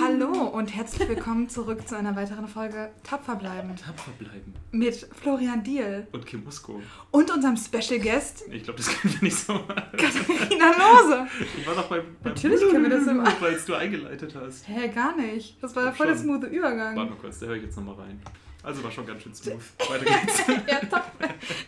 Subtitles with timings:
[0.00, 4.54] Hallo und herzlich willkommen zurück zu einer weiteren Folge Tapfer bleiben Tapfer bleiben.
[4.72, 6.82] mit Florian Diel Und Kim Musko.
[7.12, 9.66] und unserem Special Guest Ich glaube, das können wir nicht so machen.
[9.92, 11.26] Katharina Lose.
[11.58, 12.02] Ich war doch beim.
[12.22, 13.34] beim Natürlich können wir das so machen.
[13.38, 14.66] Weil es du eingeleitet hast.
[14.68, 15.62] Hä, gar nicht.
[15.62, 16.94] Das war Doch voll der smooth Warte Übergang.
[16.96, 18.20] mal kurz, da höre ich jetzt nochmal rein.
[18.64, 19.60] Also war schon ganz schön smooth.
[19.88, 20.42] Weiter geht's.
[20.68, 21.04] ja, top.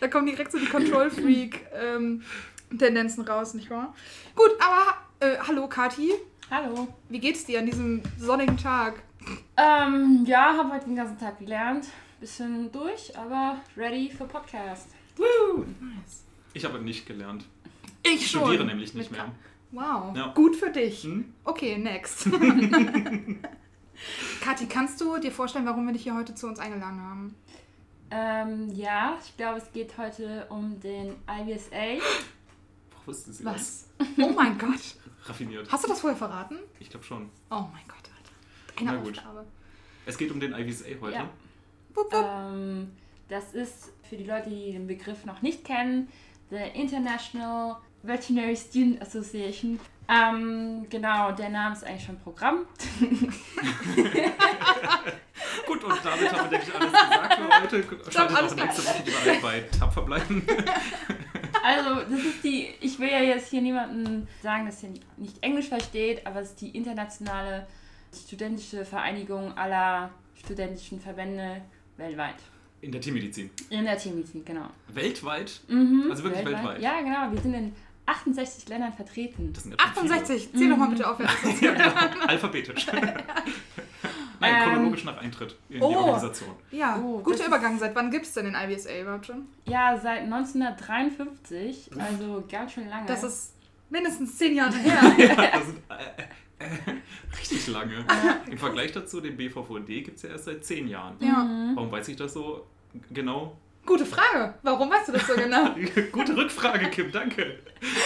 [0.01, 0.65] Da kommen direkt so die
[2.71, 3.93] Control-Freak-Tendenzen raus, nicht wahr?
[4.35, 6.11] Gut, aber äh, hallo Kathi.
[6.49, 6.87] Hallo.
[7.09, 9.01] Wie geht's dir an diesem sonnigen Tag?
[9.57, 11.87] Ähm, ja, habe heute den ganzen Tag gelernt.
[12.19, 14.89] Bisschen durch, aber ready für Podcast.
[15.17, 15.65] Woo!
[16.53, 17.45] Ich habe nicht gelernt.
[18.03, 18.41] Ich Ich schon.
[18.41, 19.31] studiere nämlich nicht Mit mehr.
[19.71, 20.27] Wow, Ja.
[20.33, 21.03] gut für dich.
[21.03, 21.33] Hm?
[21.43, 22.25] Okay, next.
[24.41, 27.35] Kathi, kannst du dir vorstellen, warum wir dich hier heute zu uns eingeladen haben?
[28.13, 32.01] Ähm, ja, ich glaube, es geht heute um den IBSA.
[33.05, 33.87] Boah, wusste sie Was?
[34.17, 34.73] Oh mein Gott.
[34.73, 34.97] das?
[35.25, 35.71] Raffiniert.
[35.71, 36.57] Hast du das vorher verraten?
[36.79, 37.29] Ich glaube schon.
[37.49, 38.79] Oh mein Gott, Alter.
[38.79, 39.17] Eine Na gut.
[39.19, 39.45] Aufgabe.
[40.05, 41.15] Es geht um den IVSA heute.
[41.15, 41.29] Ja.
[41.93, 42.23] Wupp, wupp.
[42.23, 42.91] Ähm,
[43.29, 46.09] das ist für die Leute, die den Begriff noch nicht kennen,
[46.49, 49.79] the International Veterinary Student Association.
[50.09, 52.65] Ähm, genau, der Name ist eigentlich schon Programm.
[55.67, 58.11] Gut, und damit haben wir, denke ich, alles gesagt für heute.
[58.11, 60.45] Schaltet auch nächste Woche wieder ein bei Tapfer bleiben.
[61.63, 65.67] Also, das ist die, ich will ja jetzt hier niemandem sagen, dass er nicht Englisch
[65.69, 67.67] versteht, aber es ist die internationale
[68.13, 71.61] studentische Vereinigung aller studentischen Verbände
[71.97, 72.35] weltweit.
[72.81, 73.49] In der Tiermedizin.
[73.69, 74.65] In der Tiermedizin, genau.
[74.87, 75.61] Weltweit?
[75.67, 76.81] Mhm, Also wirklich weltweit?
[76.81, 77.31] Ja, genau.
[77.31, 77.75] Wir sind in
[78.07, 79.53] 68 Ländern vertreten.
[79.53, 80.15] Das sind ja schon viele.
[80.15, 81.19] 68, zähl doch mal bitte auf.
[81.61, 82.25] Ja, genau.
[82.27, 82.87] Alphabetisch.
[84.41, 85.95] Nein, Ähm, chronologisch nach Eintritt in die oh.
[85.95, 86.49] Organisation.
[86.71, 87.79] Ja, Oh, guter Übergang.
[87.79, 89.45] Seit wann gibt es denn den IBSA überhaupt schon?
[89.65, 93.05] Ja, seit 1953, also ganz schön lange.
[93.05, 93.53] Das ist
[93.89, 94.99] mindestens zehn Jahre her.
[95.17, 98.05] Ja, das sind äh, äh, richtig lange.
[98.49, 101.15] Im Vergleich dazu, den BVVD gibt es ja erst seit zehn Jahren.
[101.19, 101.71] ja.
[101.75, 102.65] Warum weiß ich das so
[103.11, 103.55] genau?
[103.85, 104.53] Gute Frage.
[104.61, 105.73] Warum weißt du das so genau?
[106.11, 107.57] Gute Rückfrage, Kim, danke.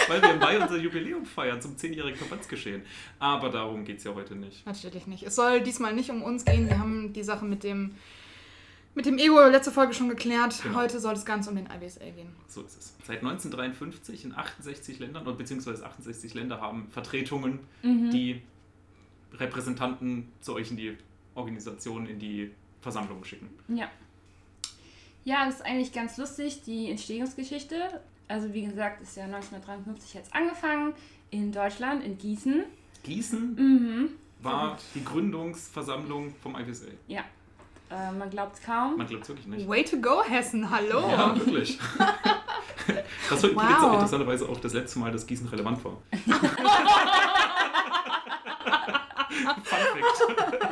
[0.08, 2.82] Weil wir im Mai unser Jubiläum feiern zum zehnjährigen Verbandsgeschehen.
[3.18, 4.64] Aber darum geht es ja heute nicht.
[4.66, 5.22] Natürlich nicht.
[5.24, 6.66] Es soll diesmal nicht um uns gehen.
[6.68, 7.94] Wir haben die Sache mit dem,
[8.94, 10.62] mit dem Ego letzte Folge schon geklärt.
[10.62, 10.76] Genau.
[10.78, 12.34] Heute soll es ganz um den IBSA gehen.
[12.48, 12.96] So ist es.
[13.04, 18.10] Seit 1953 in 68 Ländern, und beziehungsweise 68 Länder haben Vertretungen, Mhm.
[18.10, 18.42] die
[19.34, 20.96] Repräsentanten zu euch in die
[21.34, 22.50] Organisation, in die
[22.80, 23.50] Versammlungen schicken.
[23.68, 23.90] Ja.
[25.26, 28.00] Ja, das ist eigentlich ganz lustig, die Entstehungsgeschichte.
[28.28, 30.94] Also wie gesagt, ist ja 1953 jetzt angefangen
[31.30, 32.62] in Deutschland, in Gießen.
[33.02, 34.10] Gießen Mhm.
[34.40, 36.86] war die Gründungsversammlung vom IVSA.
[37.08, 37.22] Ja.
[37.90, 38.96] Äh, man glaubt es kaum.
[38.98, 39.68] Man glaubt es wirklich nicht.
[39.68, 40.70] Way to go, Hessen.
[40.70, 41.00] Hallo.
[41.10, 41.78] Ja, wirklich.
[43.28, 43.82] Das war übrigens Wow.
[43.82, 45.96] auch interessanterweise auch das letzte Mal, dass Gießen relevant war.
[49.64, 50.65] Fun Fact.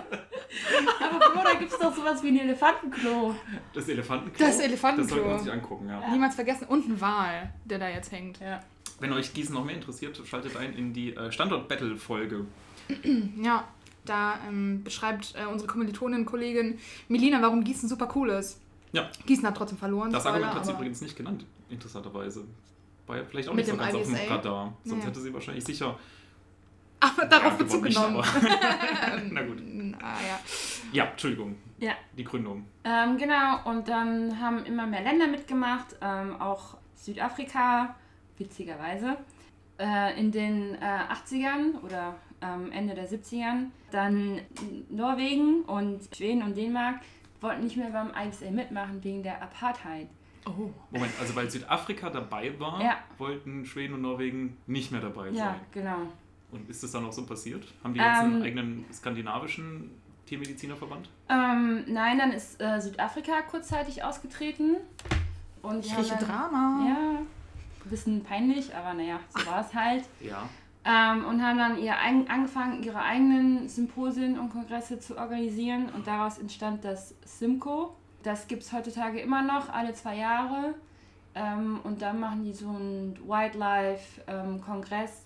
[1.01, 3.35] Aber Bro, da gibt es doch sowas wie ein Elefantenklo.
[3.73, 4.47] Das Elefantenklo.
[4.47, 5.05] Das Elefantenklo.
[5.05, 6.11] Das sollte man sich angucken, ja.
[6.11, 6.67] Niemals vergessen.
[6.69, 8.41] Und ein Wal, der da jetzt hängt.
[8.41, 8.63] Ja.
[9.01, 12.47] Wenn euch Gießen noch mehr interessiert, schaltet ein in die äh, Standort-Battle-Folge.
[13.43, 13.65] Ja,
[14.05, 16.79] da ähm, beschreibt äh, unsere Kommilitonin, Kollegin
[17.09, 18.61] Melina, warum Gießen super cool ist.
[18.93, 19.09] Ja.
[19.27, 20.13] Gießen hat trotzdem verloren.
[20.13, 22.45] Das Spoiler, Argument hat sie aber- übrigens nicht genannt, interessanterweise.
[23.07, 24.15] War ja vielleicht auch nicht so ganz auf dem?
[24.29, 24.73] Radar.
[24.85, 25.09] Sonst Ja.
[25.09, 25.99] hätte sie wahrscheinlich sicher
[27.01, 28.25] Aber darauf Ja, Bezug genommen.
[29.31, 29.59] Na gut.
[30.03, 30.39] Ah, ja.
[30.93, 31.57] Ja, Entschuldigung.
[31.79, 31.93] Ja.
[32.17, 32.67] Die Gründung.
[32.85, 37.95] Ähm, genau, und dann haben immer mehr Länder mitgemacht, ähm, auch Südafrika,
[38.39, 39.17] witzigerweise.
[39.79, 40.79] Äh, in den äh,
[41.13, 43.67] 80ern oder ähm, Ende der 70ern.
[43.91, 44.41] Dann
[44.89, 47.01] Norwegen und Schweden und Dänemark
[47.41, 50.09] wollten nicht mehr beim IBSA mitmachen wegen der Apartheid.
[50.47, 50.71] Oh.
[50.91, 52.99] Moment, also weil Südafrika dabei war, Ja.
[53.19, 55.61] wollten Schweden und Norwegen nicht mehr dabei Ja, sein.
[55.73, 55.99] genau.
[56.55, 57.65] Und ist das dann auch so passiert?
[57.83, 59.91] Haben die jetzt einen Ähm, eigenen skandinavischen
[60.27, 61.09] Tiermedizinerverband?
[61.29, 64.77] Ähm, nein, dann ist äh, Südafrika kurzzeitig ausgetreten.
[65.63, 66.87] Und Ich rieche dann- Drama.
[66.89, 70.05] Ja, ein bisschen peinlich, aber naja, so war es halt.
[70.21, 70.49] Ja.
[70.87, 75.89] Ähm, und haben dann ihr angefangen, ihre eigenen Symposien und Kongresse zu organisieren.
[75.95, 77.97] Und daraus entstand das Simco.
[78.23, 80.75] Das gibt es heutzutage immer noch, alle zwei Jahre.
[81.35, 85.24] Ähm, und dann machen die so einen Wildlife-Kongress.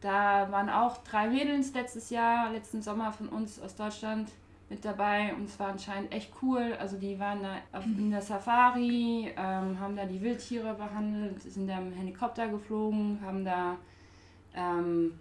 [0.00, 4.30] Da waren auch drei Mädels letztes Jahr, letzten Sommer von uns aus Deutschland
[4.70, 5.34] mit dabei.
[5.34, 6.76] Und es war anscheinend echt cool.
[6.78, 11.66] Also die waren da auf, in der Safari, ähm, haben da die Wildtiere behandelt, sind
[11.68, 13.76] da im Helikopter geflogen, haben da
[14.54, 15.12] ähm,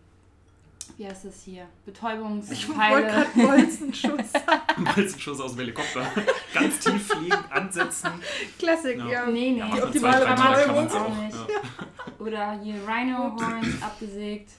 [0.96, 1.64] wie heißt das hier?
[1.86, 3.08] Ich wollte Betäubungspfeile.
[3.08, 4.32] gerade Bolzenschutz.
[4.96, 6.06] Bolzenschuss aus dem Helikopter.
[6.54, 8.10] Ganz tief fliegen, ansetzen.
[8.58, 9.08] Klassik, Ja.
[9.10, 9.26] ja.
[9.26, 9.60] Nee, nee.
[9.60, 10.88] Ja, Die optimale Betäubung.
[10.90, 11.24] auch.
[11.24, 11.36] Nicht.
[11.36, 12.26] Ja.
[12.26, 14.50] Oder hier Rhino Horns abgesägt.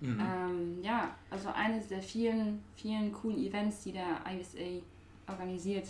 [0.00, 0.20] Mhm.
[0.20, 4.82] Ähm, ja, also eines der vielen, vielen coolen Events, die der ISA
[5.28, 5.88] organisiert.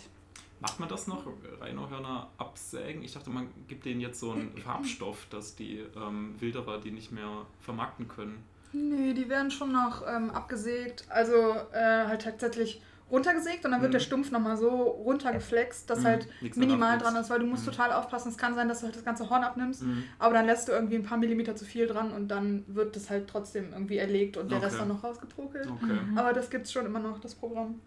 [0.59, 1.23] Macht man das noch,
[1.61, 3.03] Rhinohörner absägen?
[3.03, 7.11] Ich dachte, man gibt denen jetzt so einen Farbstoff, dass die ähm, Wilderer die nicht
[7.11, 8.43] mehr vermarkten können.
[8.73, 11.05] Nee, die werden schon noch ähm, abgesägt.
[11.09, 11.35] Also
[11.71, 13.93] äh, halt tatsächlich runtergesägt und dann wird Mhm.
[13.93, 17.65] der Stumpf nochmal so runtergeflext, dass Mhm, halt nichts minimal dran ist, weil du musst
[17.65, 17.71] Mhm.
[17.71, 18.29] total aufpassen.
[18.29, 20.03] Es kann sein, dass du halt das ganze Horn abnimmst, Mhm.
[20.19, 23.09] aber dann lässt du irgendwie ein paar Millimeter zu viel dran und dann wird das
[23.09, 24.79] halt trotzdem irgendwie erlegt und der Rest Okay.
[24.79, 25.67] dann noch rausgetrokelt.
[25.67, 26.17] Okay, Mhm.
[26.17, 27.79] Aber das gibt's schon immer noch, das Programm.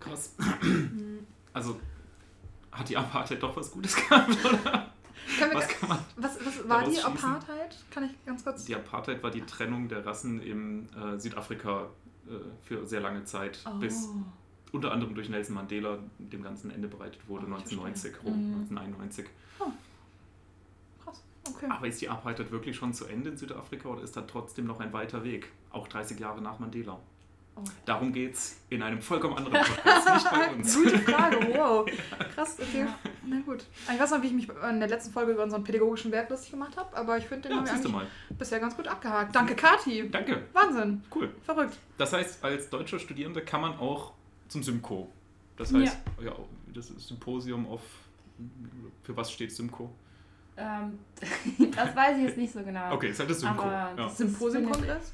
[0.00, 0.34] krass.
[0.62, 1.26] Mhm.
[1.54, 1.80] Also
[2.70, 4.92] hat die Apartheid doch was Gutes gehabt, oder?
[5.54, 7.00] Was kann man was, was war die?
[7.00, 7.76] Apartheid?
[7.90, 8.64] Kann ich ganz kurz.
[8.66, 11.86] Die Apartheid war die Trennung der Rassen in äh, Südafrika
[12.28, 12.32] äh,
[12.62, 13.78] für sehr lange Zeit, Oh.
[13.78, 14.08] bis
[14.72, 18.54] unter anderem durch Nelson Mandela dem ganzen Ende bereitet wurde, Oh, ich 1990 rum, Mhm.
[18.76, 19.26] 1991.
[21.04, 21.22] Krass.
[21.48, 21.66] Okay.
[21.70, 24.80] Aber ist die Apartheid wirklich schon zu Ende in Südafrika oder ist da trotzdem noch
[24.80, 25.50] ein weiter Weg?
[25.70, 26.98] Auch 30 Jahre nach Mandela.
[27.58, 27.62] Oh.
[27.86, 30.74] Darum geht's in einem vollkommen anderen Podcast, nicht bei uns.
[30.76, 31.88] Gute Frage, wow.
[32.34, 32.84] Krass, okay.
[33.24, 33.64] Na gut.
[33.90, 36.50] Ich weiß noch, wie ich mich in der letzten Folge über unseren pädagogischen Wert lustig
[36.50, 39.34] gemacht habe, aber ich finde, den Ja, haben wir bisher ganz gut abgehakt.
[39.34, 40.10] Danke, Kati.
[40.10, 41.02] Danke, Wahnsinn.
[41.14, 41.32] cool.
[41.44, 41.78] Verrückt.
[41.96, 44.12] Das heißt, als deutscher Studierender kann man auch
[44.48, 45.08] zum Symco.
[45.56, 46.32] Das heißt, ja,
[46.74, 47.80] das ist Symposium of.
[49.02, 49.90] Für was steht Symco?
[50.58, 50.98] Ähm,
[51.74, 52.92] das weiß ich jetzt nicht so genau.
[52.94, 53.62] Okay, ist halt das Symco.
[53.62, 53.94] Aber Ja.
[53.94, 55.12] das- Symposiumkongress?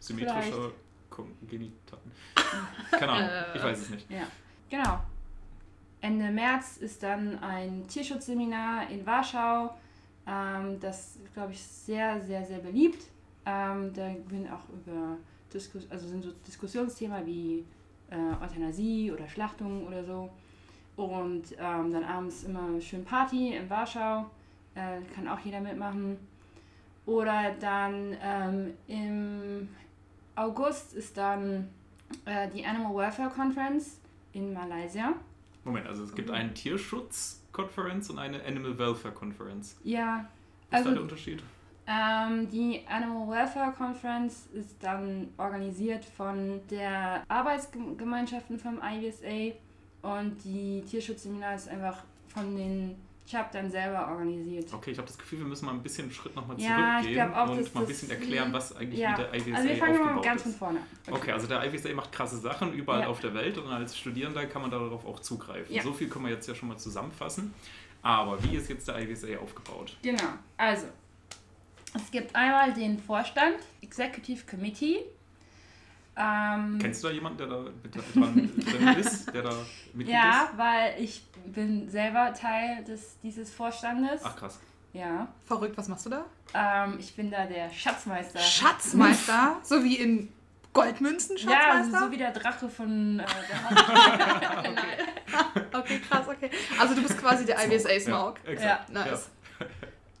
[0.00, 0.70] Symmetrischer
[1.08, 2.10] Kongenitaten.
[2.90, 4.06] Keine Ahnung, ich weiß es nicht.
[4.10, 4.26] Ja,
[4.68, 5.00] genau.
[6.02, 9.74] Ende März ist dann ein Tierschutzseminar in Warschau.
[10.26, 13.02] Ähm, das ist, glaube ich, sehr, sehr, sehr beliebt.
[13.46, 15.16] Ähm, da werden auch über
[15.54, 17.64] Diskus also sind so Diskussionsthemen wie
[18.10, 20.30] äh, Euthanasie oder Schlachtung oder so.
[20.96, 24.30] Und ähm, dann abends immer schön Party in Warschau.
[24.74, 26.18] Äh, kann auch jeder mitmachen.
[27.06, 29.68] Oder dann ähm, im
[30.36, 31.68] August ist dann
[32.24, 34.00] äh, die Animal Welfare Conference
[34.32, 35.14] in Malaysia.
[35.64, 39.76] Moment, also es gibt eine Tierschutz-Conference und eine Animal Welfare Conference.
[39.84, 40.28] Ja,
[40.70, 41.42] Was ist da der also Unterschied?
[41.86, 49.54] Ähm, die Animal Welfare Conference ist dann organisiert von der Arbeitsgemeinschaften vom IVSA
[50.02, 52.96] und die Tierschutzseminar ist einfach von den
[53.30, 54.72] Chaptern selber organisiert.
[54.72, 57.32] Okay, ich habe das Gefühl, wir müssen mal ein bisschen einen Schritt nochmal Ja, zurückgehen
[57.34, 60.04] auch, und mal ein bisschen erklären, was eigentlich Ja, wie der IVSA Also wir fangen
[60.04, 60.80] mal ganz von vorne.
[61.10, 63.06] Okay, also der IVSA macht krasse Sachen überall Ja.
[63.08, 65.74] auf der Welt und als Studierender kann man darauf auch zugreifen.
[65.82, 67.54] So viel können wir jetzt ja schon mal zusammenfassen.
[68.02, 69.96] Aber wie ist jetzt der IVSA aufgebaut?
[70.02, 70.20] Genau,
[70.58, 70.86] also
[71.94, 75.04] es gibt einmal den Vorstand, Executive Committee.
[76.16, 79.52] Ähm, Kennst du da jemanden, der da mit dran ist, der da
[79.94, 80.58] Mitglied ja, ist?
[80.58, 84.20] weil ich bin selber Teil des, dieses Vorstandes.
[84.22, 84.60] Ach krass.
[84.92, 86.24] Ja, Verrückt, was machst du da?
[86.54, 88.38] ähm, ich bin da der Schatzmeister.
[88.38, 89.58] Schatzmeister?
[89.64, 90.32] so wie in
[90.72, 91.98] Goldmünzen Ja, Schatzmeister?
[92.06, 94.74] so wie der Drache von äh, der
[95.80, 96.48] okay, krass, okay.
[96.78, 98.36] Also du bist quasi der IVSA Smaug.
[98.44, 98.90] Ja, exakt.
[98.90, 99.30] Nice.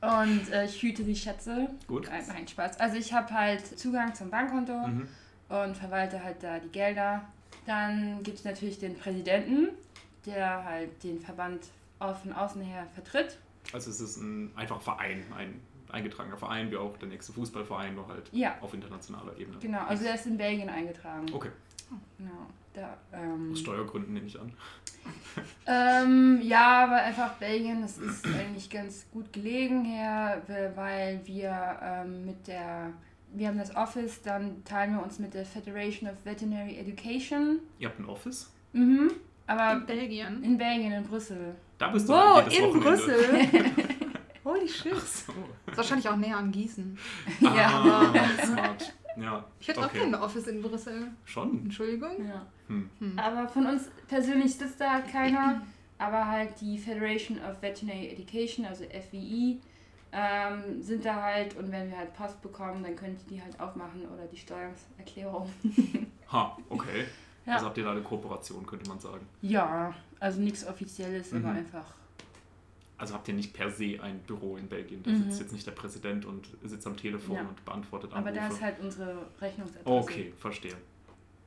[0.04, 1.68] Und äh, ich hüte die Schätze.
[1.86, 2.08] Gut.
[2.10, 2.78] Nein, nein, Spaß.
[2.80, 4.72] Also ich habe halt Zugang zum Bankkonto.
[4.86, 5.08] Mhm.
[5.48, 7.22] und verwalte halt da die Gelder.
[7.66, 9.68] Dann gibt es natürlich den Präsidenten,
[10.26, 11.60] der halt den Verband
[11.98, 13.38] au- von außen her vertritt.
[13.72, 15.60] Also es ist ein einfacher Verein, ein
[15.90, 19.58] eingetragener Verein, wie auch der nächste Fußballverein, nur halt Ja, auf internationaler Ebene.
[19.60, 19.84] genau.
[19.86, 21.26] Also der ist in Belgien eingetragen.
[21.32, 21.50] Okay,
[22.18, 22.46] Genau.
[22.74, 24.52] Da, ähm, aus Steuergründen nehme ich an.
[25.66, 30.42] Ähm, ja, aber einfach Belgien, das ist eigentlich ganz gut gelegen her,
[30.74, 32.92] weil wir ähm, mit der,
[33.32, 37.60] wir haben das Office, dann teilen wir uns mit der Federation of Veterinary Education.
[37.78, 38.50] Ihr habt ein Office?
[38.72, 39.10] Mhm.
[39.46, 40.42] Aber In Belgien.
[40.42, 41.54] in Belgien, in Brüssel.
[41.78, 42.78] Da bist du Wow, in Wochenende.
[42.80, 43.48] Brüssel.
[44.44, 44.92] Holy shit.
[44.96, 45.32] Ach so.
[45.66, 46.98] Ist wahrscheinlich auch näher an Gießen.
[47.40, 48.12] Ja.
[48.12, 48.94] Ah, smart.
[49.16, 49.88] Ja, Ich hätte okay.
[49.98, 51.08] auch kein Office in Brüssel.
[51.24, 51.60] Schon.
[51.64, 52.26] Entschuldigung.
[52.26, 52.46] Ja.
[52.68, 52.88] Hm.
[53.18, 55.62] Aber von uns persönlich sitzt da keiner.
[55.98, 59.58] Aber halt die Federation of Veterinary Education, also FVE,
[60.12, 63.58] ähm, sind da halt und wenn wir halt Post bekommen, dann könnt ihr die halt
[63.60, 65.50] aufmachen oder die Steuererklärung.
[66.32, 67.04] Ha, okay.
[67.46, 67.54] Ja.
[67.54, 69.24] Also habt ihr da eine Kooperation, könnte man sagen.
[69.42, 71.44] Ja, also nichts Offizielles, Mhm.
[71.44, 71.94] aber einfach.
[72.98, 75.02] Also habt ihr nicht per se ein Büro in Belgien.
[75.04, 75.24] Da Mhm.
[75.24, 77.42] sitzt jetzt nicht der Präsident und sitzt am Telefon Ja.
[77.42, 78.40] und beantwortet Aber Anrufe.
[78.40, 79.86] da ist halt unsere Rechnungsadresse.
[79.96, 80.74] okay, verstehe.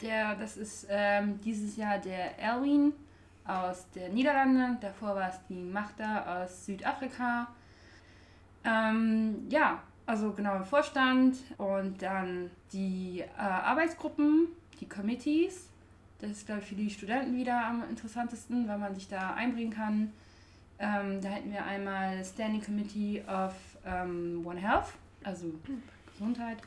[0.01, 2.93] Der, das ist ähm, dieses Jahr der Erwin
[3.45, 4.77] aus der Niederlande.
[4.81, 7.47] Davor war es die Magda aus Südafrika.
[8.63, 14.47] Ähm, ja, also genau im Vorstand und dann die äh, Arbeitsgruppen,
[14.79, 15.69] die Committees.
[16.19, 19.71] Das ist, glaube ich, für die Studenten wieder am interessantesten, weil man sich da einbringen
[19.71, 20.11] kann.
[20.79, 23.53] Ähm, da hätten wir einmal Standing Committee of
[23.85, 25.47] ähm, One Health, also
[26.11, 26.57] Gesundheit.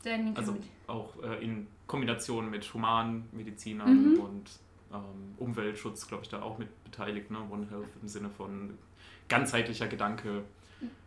[0.00, 0.70] Standing Also Committee.
[0.86, 4.20] auch äh, in Kombination mit Humanmedizinern Mhm.
[4.20, 4.50] und
[4.92, 7.32] ähm, Umweltschutz, glaube ich, da auch mit beteiligt.
[7.32, 7.38] Ne?
[7.50, 8.78] One Health im Sinne von
[9.28, 10.44] ganzheitlicher Gedanke.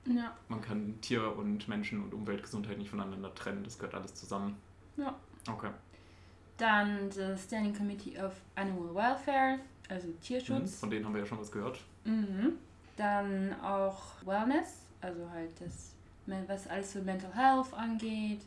[0.06, 0.36] Ja.
[0.50, 3.63] Man kann Tier und Menschen und Umweltgesundheit nicht voneinander trennen.
[3.63, 4.58] Das gehört alles zusammen.
[4.98, 5.16] Ja.
[5.50, 5.70] Okay.
[6.58, 9.60] Dann das Standing Committee of Animal Welfare,
[9.90, 10.20] also Mhm.
[10.22, 10.80] Tierschutz.
[10.82, 11.80] Von denen haben wir ja schon was gehört.
[12.04, 12.54] Mhm.
[12.98, 15.96] Dann auch Wellness, also halt das,
[16.48, 18.42] was alles für Mental Health angeht,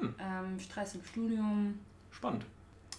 [0.00, 1.78] Hm, ähm, Stress im Studium.
[2.10, 2.44] spannend.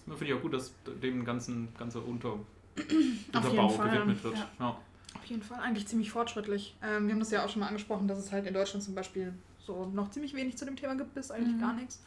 [0.06, 0.72] Da finde ich auch gut, dass
[1.02, 2.40] dem ganzen ganze Unter
[3.34, 4.36] Unterbau gewidmet wird.
[4.36, 4.50] Ja.
[4.60, 4.78] Ja.
[5.16, 6.76] Auf jeden Fall, eigentlich ziemlich fortschrittlich.
[6.84, 8.94] Ähm, wir haben das ja auch schon mal angesprochen, dass es halt in Deutschland zum
[8.96, 9.34] Beispiel
[9.66, 11.62] so noch ziemlich wenig zu dem Thema gibt, bis eigentlich Mhm.
[11.62, 12.02] gar nichts.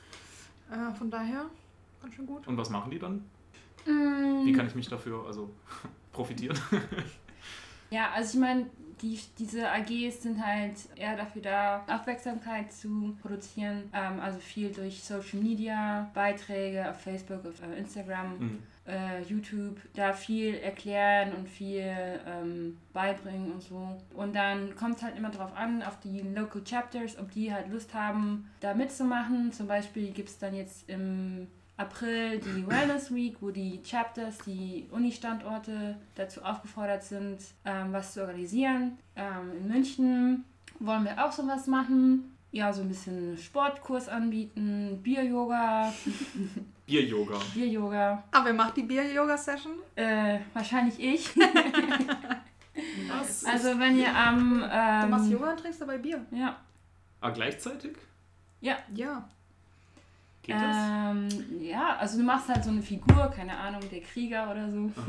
[0.71, 1.47] Äh, von daher,
[2.03, 2.47] ganz schön gut.
[2.47, 3.25] Und was machen die dann?
[3.87, 5.51] Mm, Wie kann ich mich dafür also
[6.13, 6.59] profitieren?
[7.91, 8.67] Ja, also ich meine,
[9.03, 13.85] die, diese AGs sind halt eher dafür da, Aufmerksamkeit zu produzieren.
[13.93, 18.59] Ähm, also viel durch Social Media, Beiträge auf Facebook, auf äh, Instagram, Hm.
[18.87, 21.85] äh, YouTube, da viel erklären und viel
[22.27, 23.97] ähm, beibringen und so.
[24.15, 27.71] Und dann kommt es halt immer darauf an, auf die Local Chapters, ob die halt
[27.71, 29.53] Lust haben, da mitzumachen.
[29.53, 31.47] Zum Beispiel gibt es dann jetzt im
[31.79, 38.21] April die Wellness Week, wo die Chapters, die Uni-Standorte dazu aufgefordert sind, ähm, was zu
[38.21, 38.99] organisieren.
[39.17, 40.45] Ähm, in München
[40.81, 42.37] wollen wir auch sowas machen.
[42.51, 45.93] Ja, so ein bisschen Sportkurs anbieten, Bier-Yoga,
[46.87, 47.39] Bier-Yoga.
[47.55, 48.25] Bier-Yoga.
[48.33, 49.75] Aber wer macht die Bier-Yoga-Session?
[49.95, 51.31] Äh, wahrscheinlich ich.
[53.09, 53.45] Was?
[53.53, 54.61] Also wenn ihr am...
[54.61, 56.25] du machst Ähm, Yoga und trinkst dabei Bier.
[56.33, 56.57] ja.
[57.21, 57.97] Ah, gleichzeitig?
[58.61, 59.29] Ja.
[60.49, 60.77] Geht das?
[60.77, 61.29] Ähm,
[61.61, 64.91] ja, also du machst halt so eine Figur, keine Ahnung, der Krieger oder so.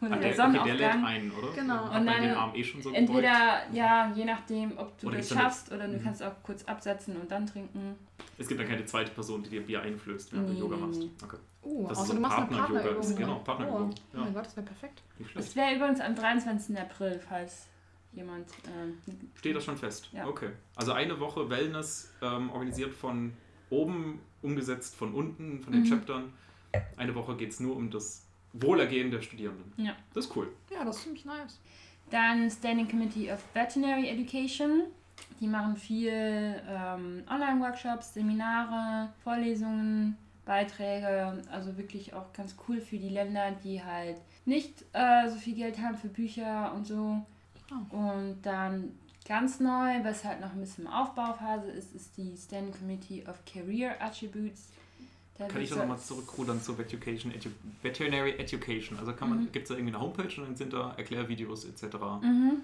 [0.00, 1.04] Oder Ah, der, der, okay, der lädt Sonnenaufgang.
[1.06, 1.52] ein, oder?
[1.56, 1.84] Genau.
[1.98, 3.08] Und dann den Arm eh schon so gebeugt?
[3.10, 6.04] Entweder, ja, je nachdem, ob du Oder das schaffst oder du Mhm.
[6.04, 7.96] kannst auch kurz absetzen und dann trinken.
[8.38, 11.02] Es gibt dann keine zweite Person, die dir Bier einflößt, während Nee, du Yoga machst.
[11.24, 11.36] Okay.
[11.62, 12.72] Oh, Das ist außer so du machst eine Partner-Yoga.
[12.74, 13.02] Partnerübung.
[13.02, 13.90] ist- genau, Partnerübung.
[13.90, 14.24] Oh, oh Ja.
[14.24, 15.02] mein Gott, das wäre perfekt.
[15.34, 16.78] Das wäre übrigens am 23.
[16.78, 17.66] April, falls
[18.12, 18.46] jemand...
[18.68, 18.98] Ähm,
[19.34, 20.10] Steht das schon fest?
[20.12, 20.28] Ja.
[20.28, 20.50] Okay.
[20.76, 23.32] Also eine Woche Wellness ähm, organisiert von
[23.70, 25.88] oben, umgesetzt von unten, von den Mhm.
[25.88, 26.32] Chaptern.
[26.96, 29.72] Eine Woche geht es nur um das Wohlergehen der Studierenden.
[29.76, 29.94] Ja.
[30.14, 30.48] Das ist cool.
[30.72, 31.60] Ja, das ist ziemlich nice.
[32.10, 34.84] Dann Standing Committee of Veterinary Education.
[35.40, 41.42] Die machen viel ähm, Online-Workshops, Seminare, Vorlesungen, Beiträge.
[41.50, 45.78] Also wirklich auch ganz cool für die Länder, die halt nicht äh, so viel Geld
[45.78, 47.24] haben für Bücher und so.
[47.70, 47.94] Oh.
[47.96, 48.92] Und dann
[49.28, 53.94] ganz neu, was halt noch ein bisschen Aufbauphase ist, ist die Standing Committee of Career
[54.00, 54.68] Attributes.
[55.36, 57.50] Da Kann ich da nochmal zurückrudern zur Education, Edu
[57.82, 58.98] Veterinary Education?
[58.98, 59.52] Also kann man, Mhm.
[59.52, 61.96] gibt es da irgendwie eine Homepage und dann sind da Erklärvideos etc.
[62.22, 62.62] Mhm.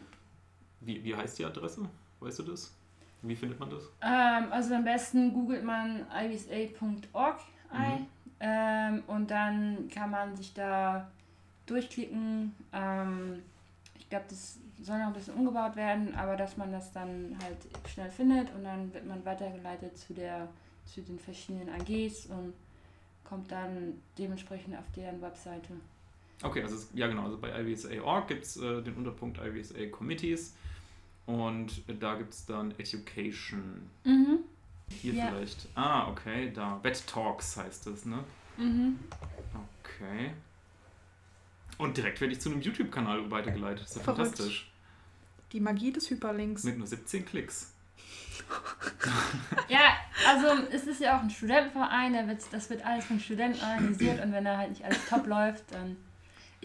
[0.81, 1.89] Wie, wie heißt die Adresse?
[2.19, 2.73] Weißt du das?
[3.23, 3.83] Wie findet man das?
[4.03, 7.39] Ähm, also am besten googelt man ibsa.org
[7.73, 8.07] Mhm.
[8.41, 11.11] ähm, und dann kann man sich da
[11.67, 12.55] durchklicken.
[12.73, 13.43] Ähm,
[14.15, 17.57] glaube, das soll noch ein bisschen umgebaut werden, aber dass man das dann halt
[17.89, 20.49] schnell findet und dann wird man weitergeleitet zu, der,
[20.85, 22.53] zu den verschiedenen AGs und
[23.25, 25.73] kommt dann dementsprechend auf deren Webseite.
[26.43, 30.55] Okay, also es, ja genau, also bei IVSA.org gibt es äh, den Unterpunkt IVSA Committees
[31.27, 33.89] und da gibt es dann Education.
[34.05, 34.41] Mhm.
[34.91, 35.29] Hier Ja.
[35.29, 35.69] vielleicht.
[35.75, 36.79] Ah, okay, da.
[36.83, 38.23] Vet Talks heißt das, ne?
[38.59, 38.99] Mhm.
[39.83, 40.33] Okay.
[41.79, 43.83] Und direkt werde ich zu einem YouTube-Kanal weitergeleitet.
[43.83, 44.29] Das ist ja Verrückt.
[44.29, 44.71] fantastisch.
[45.53, 46.65] Die Magie des Hyperlinks.
[46.65, 47.73] Mit nur 17 Klicks.
[49.69, 49.97] Ja,
[50.29, 54.23] also es ist ja auch ein Studentenverein, da wird, das wird alles von Studenten organisiert
[54.23, 55.97] und wenn da halt nicht alles top läuft, dann.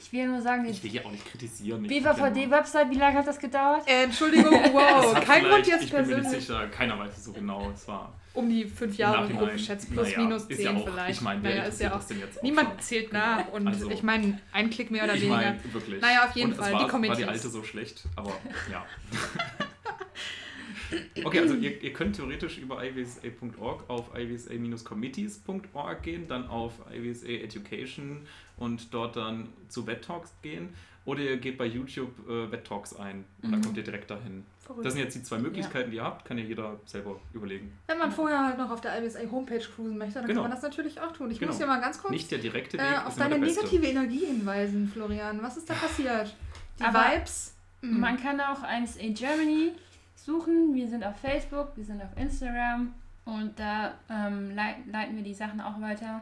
[0.01, 1.83] Ich will nur sagen, Ich will hier auch nicht kritisieren.
[1.85, 3.87] ich BVVD-Website, wie lange hat das gedauert?
[3.87, 6.45] Äh, Entschuldigung, wow, kein Grund jetzt Ich bin mir nicht persönlich.
[6.47, 7.69] sicher, keiner weiß es so genau.
[7.73, 11.09] Es war Um die fünf Jahre grob geschätzt, plus naja, minus zehn ja auch, vielleicht.
[11.11, 12.01] Ich meine, wer naja, ist ja auch.
[12.41, 12.79] Niemand schon?
[12.79, 15.37] zählt nach und Also- ich meine, ein Klick mehr oder Ich weniger.
[15.37, 16.01] meine, wirklich.
[16.01, 17.17] Naja, auf jeden Und Fall, Es war, die war Committees.
[17.17, 18.31] die alte so schlecht, aber
[18.71, 18.85] ja.
[21.23, 28.21] Okay, also ihr, ihr könnt theoretisch über ivsa.org auf ivsa-committees.org gehen, dann auf ivsa Education
[28.57, 30.69] und dort dann zu Vet Talks gehen.
[31.05, 33.63] Oder ihr geht bei YouTube äh, Vet Talks ein und dann Mhm.
[33.65, 34.45] kommt ihr direkt dahin.
[34.59, 34.85] Verrückt.
[34.85, 37.71] Das sind jetzt die zwei Möglichkeiten, die ihr habt, kann ja jeder selber überlegen.
[37.87, 40.41] Wenn man vorher halt noch auf der IBSA Homepage cruisen möchte, dann Genau.
[40.41, 41.31] kann man das natürlich auch tun.
[41.31, 41.51] Ich Genau.
[41.51, 43.61] muss ja mal ganz kurz Nicht der direkte Weg, äh, auf deine der beste.
[43.63, 45.41] negative Energie hinweisen, Florian.
[45.41, 46.35] Was ist da passiert?
[46.79, 47.55] Die Aber Vibes?
[47.81, 47.99] Mhm.
[47.99, 49.71] Man kann auch IMSA Germany
[50.29, 50.73] suchen.
[50.73, 52.93] Wir sind auf Facebook, wir sind auf Instagram
[53.25, 56.21] und da ähm, lei- leiten wir die Sachen auch weiter.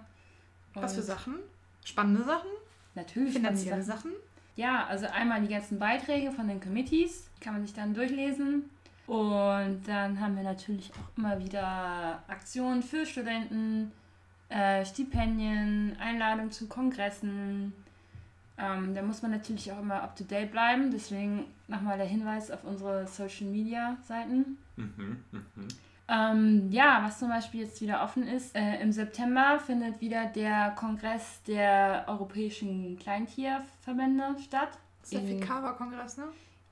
[0.73, 1.35] Was für Und Sachen?
[1.83, 2.49] Spannende Sachen?
[2.95, 4.11] Natürlich Finanzielle spannende Sachen?
[4.55, 8.69] Ja, also einmal die ganzen Beiträge von den Committees kann man sich dann durchlesen.
[9.05, 13.91] Und dann haben wir natürlich auch immer wieder Aktionen für Studenten,
[14.49, 17.73] äh, Stipendien, Einladungen zu Kongressen.
[18.57, 20.91] Ähm, da muss man natürlich auch immer up to date bleiben.
[20.91, 24.57] Deswegen nochmal der Hinweis auf unsere Social Media Seiten.
[24.75, 25.67] Mhm, mhm.
[26.09, 30.71] Ähm, ja, was zum Beispiel jetzt wieder offen ist, äh, im September findet wieder der
[30.71, 34.69] Kongress der europäischen Kleintierverbände statt.
[35.01, 36.25] Das ist der Fikawa-Kongress, ne?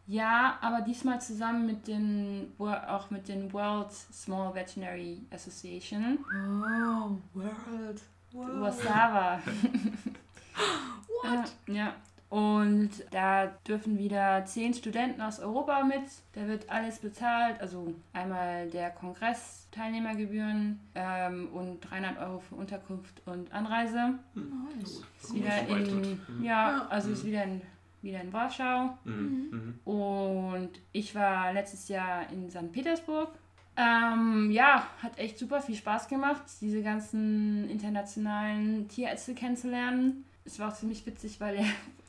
[0.08, 6.20] Ja, aber diesmal zusammen mit den auch mit den World Small Veterinary Association.
[6.32, 8.02] Oh, World.
[8.32, 9.40] Wasawa.
[11.24, 11.54] What?
[11.68, 11.94] Äh, ja.
[12.30, 16.04] Und da dürfen wieder zehn Studenten aus Europa mit.
[16.34, 17.62] Da wird alles bezahlt.
[17.62, 24.16] Also einmal der Kongress, Teilnehmergebühren ähm, und 300 Euro für Unterkunft und Anreise.
[24.34, 25.04] Nice.
[25.22, 26.44] Ist wieder in, Mhm.
[26.44, 26.88] ja, Ja.
[26.90, 27.62] also ist wieder in,
[28.02, 28.98] wieder in Warschau.
[29.06, 29.80] Mhm.
[29.86, 29.92] Mhm.
[29.94, 32.72] Und ich war letztes Jahr in St.
[32.72, 33.30] Petersburg.
[33.78, 40.24] Ähm, ja, hat echt super viel Spaß gemacht, diese ganzen internationalen Tierärzte kennenzulernen.
[40.46, 41.58] Es war auch ziemlich witzig, weil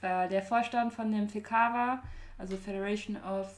[0.02, 2.02] der, äh, der Vorstand von dem FECAVA,
[2.38, 3.48] also Federation of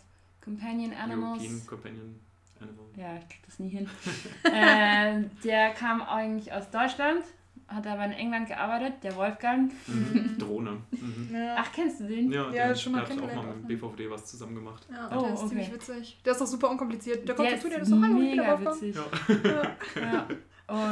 [0.43, 2.21] Companion Animals, European Companion
[2.61, 2.85] Animal.
[2.97, 3.89] ja, ich krieg das nie hin,
[4.45, 7.25] äh, der kam eigentlich aus Deutschland,
[7.67, 9.71] hat aber in England gearbeitet, der Wolfgang.
[9.87, 10.37] Mhm.
[10.39, 10.79] Drohne.
[10.93, 11.29] Mhm.
[11.35, 11.57] Ja.
[11.59, 12.33] Ach, kennst du den?
[12.33, 14.87] Ja, Ja, der, schon mal der hat auch mal mit auch, BVD was zusammen gemacht.
[14.91, 15.49] Ja, Oh, der ist okay.
[15.51, 16.19] ziemlich witzig.
[16.25, 17.29] Der ist doch super unkompliziert.
[17.29, 18.83] Der kommt Der zu dir, der ist so, hallo, ich bin der mega Wolfgang.
[18.83, 18.97] witzig.
[19.45, 20.03] Ja.
[20.03, 20.29] Ja.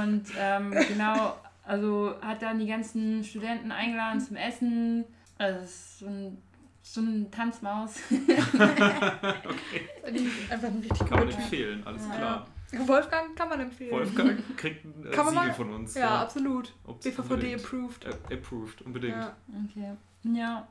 [0.05, 5.04] Und ähm, genau, also hat dann die ganzen Studenten eingeladen zum Essen.
[5.38, 6.38] Also ist so ein,
[6.82, 7.96] so ein Tanzmaus.
[8.11, 8.37] Die
[10.50, 12.14] einfach ein richtig Kann man empfehlen, alles Ja.
[12.16, 12.46] klar.
[12.87, 13.92] Wolfgang kann man empfehlen.
[13.92, 15.94] Wolfgang kriegt ein äh, man Siegel mal- von uns.
[15.94, 16.75] Ja, absolut.
[16.85, 17.64] Ob- BVVD unbedingt.
[17.64, 18.04] approved.
[18.04, 19.16] Äh, approved, unbedingt.
[19.16, 19.37] Ja.
[19.70, 19.92] Okay.
[20.37, 20.68] Ja.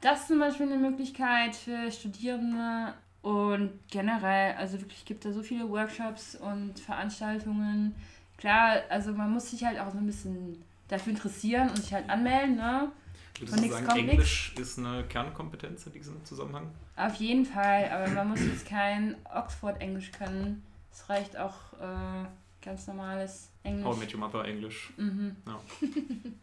[0.00, 2.92] Das ist zum Beispiel eine Möglichkeit für Studierende
[3.22, 7.94] und generell, also wirklich gibt da so viele Workshops und Veranstaltungen.
[8.38, 12.08] Klar, also man muss sich halt auch so ein bisschen dafür interessieren und sich halt
[12.10, 12.90] anmelden, ne?
[13.38, 14.10] Würdest Von du sagen, kommt nix.
[14.12, 16.70] Englisch ist eine Kernkompetenz in diesem Zusammenhang?
[16.96, 20.62] Auf jeden Fall, aber man muss jetzt kein Oxford-Englisch können.
[20.92, 22.26] Es reicht auch äh,
[22.64, 23.84] ganz normales Englisch.
[23.84, 25.36] How I Met Your Mother Englisch, Mhm.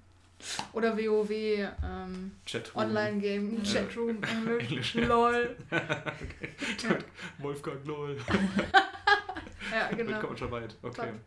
[0.73, 2.84] Oder WoW, ähm, Chatroom.
[2.84, 3.73] Online-Game, Ja.
[3.82, 4.93] Chatroom, Englisch, Englisch.
[4.95, 5.56] LOL.
[5.71, 6.97] okay.
[7.38, 8.17] Wolfgang Lol.
[9.71, 10.19] Ja, genau.
[10.19, 10.75] kommt schon weit.
[10.82, 10.95] Okay.
[10.95, 11.19] Top.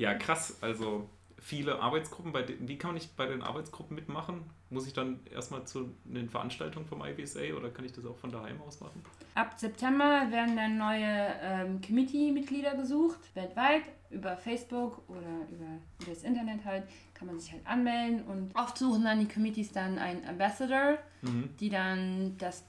[0.00, 0.56] Ja, krass.
[0.62, 2.32] Also viele Arbeitsgruppen.
[2.32, 4.44] Bei den, wie kann ich bei den Arbeitsgruppen mitmachen?
[4.70, 8.30] Muss ich dann erstmal zu den Veranstaltungen vom IBSA oder kann ich das auch von
[8.30, 9.02] daheim aus machen?
[9.34, 15.66] Ab September werden dann neue ähm, Committee-Mitglieder gesucht, weltweit, über Facebook oder über,
[16.00, 19.70] über das Internet halt, kann man sich halt anmelden und oft suchen dann die Committees
[19.72, 21.50] dann einen Ambassador, Mhm.
[21.60, 22.64] die dann das,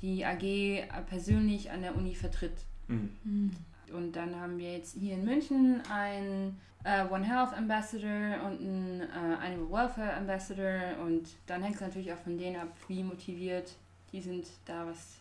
[0.00, 2.54] die AG persönlich an der Uni vertritt.
[2.86, 3.50] Mhm.
[3.92, 9.00] Und dann haben wir jetzt hier in München einen äh, One Health Ambassador und einen
[9.00, 13.74] äh, Animal Welfare Ambassador und dann hängt es natürlich auch von denen ab, wie motiviert
[14.12, 15.16] die sind, da was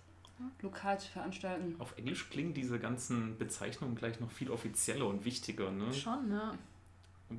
[0.61, 1.75] lokal zu veranstalten.
[1.79, 5.71] Auf Englisch klingen diese ganzen Bezeichnungen gleich noch viel offizieller und wichtiger.
[5.71, 5.91] Ne?
[5.93, 6.51] Schon, ne?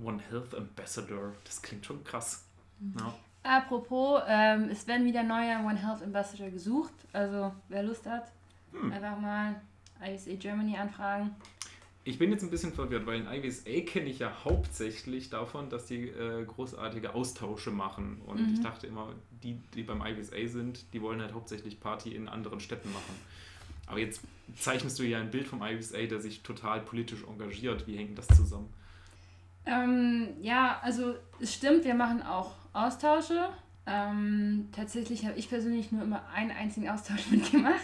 [0.03, 2.45] One Health Ambassador, das klingt schon krass.
[2.81, 2.95] Mhm.
[2.99, 3.15] Ja.
[3.45, 8.33] Apropos, ähm, es werden wieder neue One Health Ambassador gesucht, also wer Lust hat,
[8.73, 8.91] Hm.
[8.91, 9.61] einfach mal
[10.05, 11.35] ISA Germany anfragen.
[12.05, 15.87] Ich bin jetzt ein bisschen verwirrt, weil in IWSA kenne ich ja hauptsächlich davon, dass
[15.87, 18.21] die äh, großartige Austausche machen.
[18.27, 18.53] Und Mhm.
[18.55, 22.61] ich dachte immer, die, die beim IWSA sind, die wollen halt hauptsächlich Party in anderen
[22.61, 23.15] Städten machen.
[23.89, 24.21] Aber jetzt
[24.57, 27.89] zeichnest du ja ein Bild vom IWSA, der sich total politisch engagiert.
[27.89, 28.73] Wie hängt das zusammen?
[29.65, 33.49] Ähm, ja, also es stimmt, wir machen auch Austausche.
[33.87, 37.81] Ähm, tatsächlich habe ich persönlich nur immer einen einzigen Austausch mitgemacht.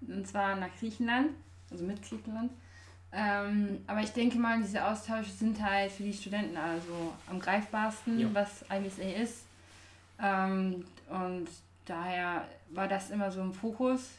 [0.00, 1.28] Und zwar nach Griechenland,
[1.70, 2.52] also mit Griechenland.
[3.12, 8.18] Ähm, aber ich denke mal, diese Austausche sind halt für die Studenten also am greifbarsten,
[8.18, 8.28] Ja.
[8.32, 9.44] was IBSA ist.
[10.20, 11.48] Ähm, und
[11.86, 14.10] daher war das immer so im Fokus.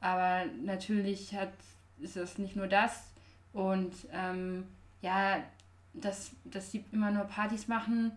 [0.00, 1.52] Aber natürlich hat,
[2.00, 3.08] ist das nicht nur das.
[3.52, 4.64] Und ähm,
[5.02, 5.38] ja,
[5.92, 8.12] dass, dass die immer nur Partys machen,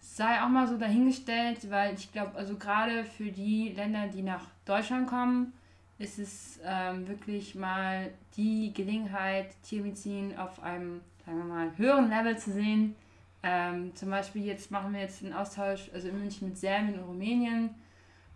[0.00, 4.44] sei auch mal so dahingestellt, weil ich glaube, also gerade für die Länder, die nach
[4.64, 5.52] Deutschland kommen,
[5.98, 12.38] ist es ähm, wirklich mal die Gelegenheit, Tiermedizin auf einem, sagen wir mal, höheren Level
[12.38, 12.94] zu sehen.
[13.42, 17.08] Ähm, zum Beispiel jetzt machen wir jetzt einen Austausch, also in München mit Serbien und
[17.08, 17.70] Rumänien.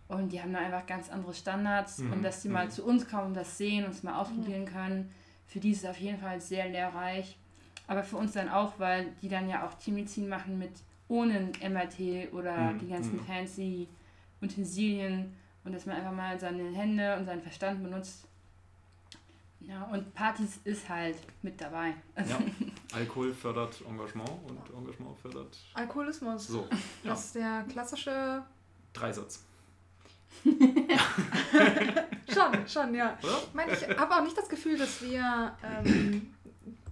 [0.09, 1.99] Und die haben da einfach ganz andere Standards.
[1.99, 2.55] Mhm, Und dass die mhm.
[2.55, 5.11] mal zu uns kommen und das sehen und es mal ausprobieren können,
[5.47, 7.39] für die ist es auf jeden Fall sehr lehrreich.
[7.87, 10.73] Aber für uns dann auch, weil die dann ja auch Tiermedizin machen mit
[11.09, 13.25] ohne MRT oder Mhm, die ganzen mhm.
[13.25, 13.89] fancy
[14.41, 18.27] Utensilien und dass man einfach mal seine Hände und seinen Verstand benutzt.
[19.61, 21.95] Ja, und Partys ist halt mit dabei.
[22.17, 22.39] Ja.
[22.93, 26.49] Alkohol fördert Engagement und Engagement fördert Alkoholismus.
[26.49, 26.69] so.
[26.71, 27.11] Ja.
[27.11, 28.43] Das ist der klassische.
[28.93, 29.45] Dreisatz.
[32.33, 33.19] Schon, schon, ja.
[33.23, 33.39] Oder?
[33.47, 36.35] Ich meine, ich habe auch nicht das Gefühl, dass wir ähm,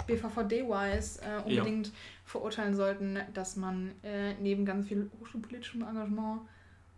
[0.07, 1.93] BVVD-wise äh, unbedingt
[2.25, 6.43] verurteilen sollten, dass man äh, neben ganz viel hochschulpolitischem Engagement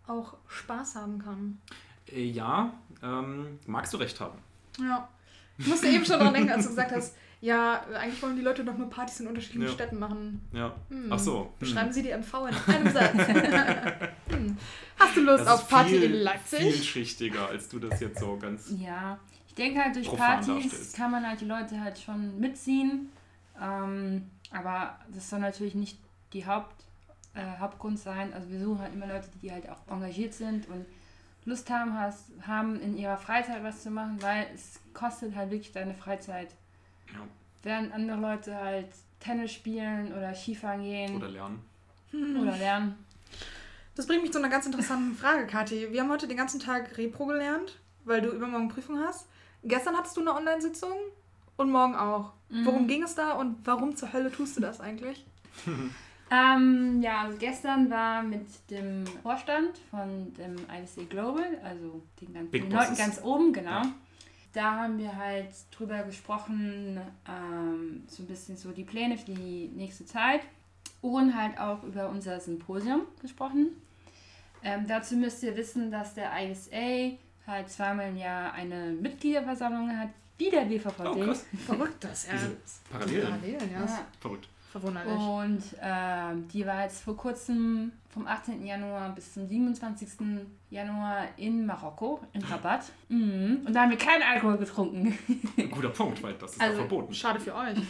[0.07, 1.59] auch Spaß haben kann.
[2.11, 4.37] Äh, Ja, ähm, magst du recht haben.
[4.79, 5.07] Ja.
[5.57, 8.63] Ich musste eben schon daran denken, als du gesagt hast, ja, eigentlich wollen die Leute
[8.63, 9.73] doch nur Partys in unterschiedlichen Ja.
[9.73, 10.41] Städten machen.
[10.53, 10.73] Ja.
[10.89, 11.07] Hm.
[11.11, 11.41] Ach so.
[11.41, 11.49] Hm.
[11.59, 13.13] Beschreiben Sie die MV in einem Satz.
[14.29, 14.57] hm.
[14.97, 16.59] Hast du Lust Das auf Party viel, in Leipzig?
[16.59, 18.71] vielschichtiger, als du das jetzt so ganz.
[18.77, 20.95] Ja, ich denke halt durch Partys darstellst.
[20.95, 23.09] kann man halt die Leute halt schon mitziehen.
[23.61, 25.97] Ähm, aber das soll natürlich nicht
[26.31, 26.83] die Haupt,
[27.35, 28.33] äh, Hauptgrund sein.
[28.33, 30.85] Also wir suchen halt immer Leute, die halt auch engagiert sind und
[31.45, 35.71] Lust haben, has, haben in ihrer Freizeit was zu machen, weil es kostet halt wirklich
[35.71, 36.49] deine Freizeit.
[37.11, 37.19] Ja.
[37.63, 38.87] Während andere Leute halt
[39.19, 41.61] Tennis spielen oder Skifahren gehen Oder lernen.
[42.13, 42.95] oder lernen.
[43.95, 45.91] Das bringt mich zu einer ganz interessanten Frage, Kathi.
[45.91, 49.27] Wir haben heute den ganzen Tag Repro gelernt, weil du übermorgen Prüfung hast.
[49.63, 50.93] Gestern hattest du eine Online-Sitzung
[51.57, 52.33] und morgen auch.
[52.49, 52.65] Mhm.
[52.65, 55.25] Worum ging es da und warum zur Hölle tust du das eigentlich?
[56.33, 62.49] Ähm, ja, also gestern war mit dem Vorstand von dem IBC Global, also den, ganz,
[62.51, 63.69] den Leuten ganz oben, genau.
[63.83, 63.93] Ja.
[64.51, 69.69] Da haben wir halt drüber gesprochen, ähm, so ein bisschen so die Pläne für die
[69.75, 70.41] nächste Zeit
[71.01, 73.67] und halt auch über unser Symposium gesprochen.
[74.63, 80.09] Ähm, dazu müsst ihr wissen, dass der ISA halt zweimal im Jahr eine Mitgliederversammlung hat,
[80.37, 81.09] wie der BVVD.
[81.09, 81.45] Oh, krass.
[81.65, 82.33] Verrückt das, ja.
[82.33, 82.57] Diese
[82.89, 83.27] Parallelen.
[83.27, 83.81] Parallelen, ja.
[83.81, 84.07] Ja.
[84.19, 84.47] Verrückt.
[84.73, 85.13] Verwunderlich.
[85.13, 88.65] Und ähm, die war jetzt vor kurzem vom 18.
[88.65, 90.09] Januar bis zum 27.
[90.69, 92.91] Januar in Marokko, in Rabat.
[93.07, 93.61] Mhm.
[93.65, 95.17] Und da haben wir keinen Alkohol getrunken.
[95.71, 97.13] Guter Punkt, weil das ist Also, ja verboten.
[97.13, 97.77] Schade für euch.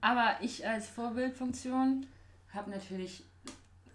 [0.00, 2.06] Aber ich als Vorbildfunktion
[2.52, 3.24] habe natürlich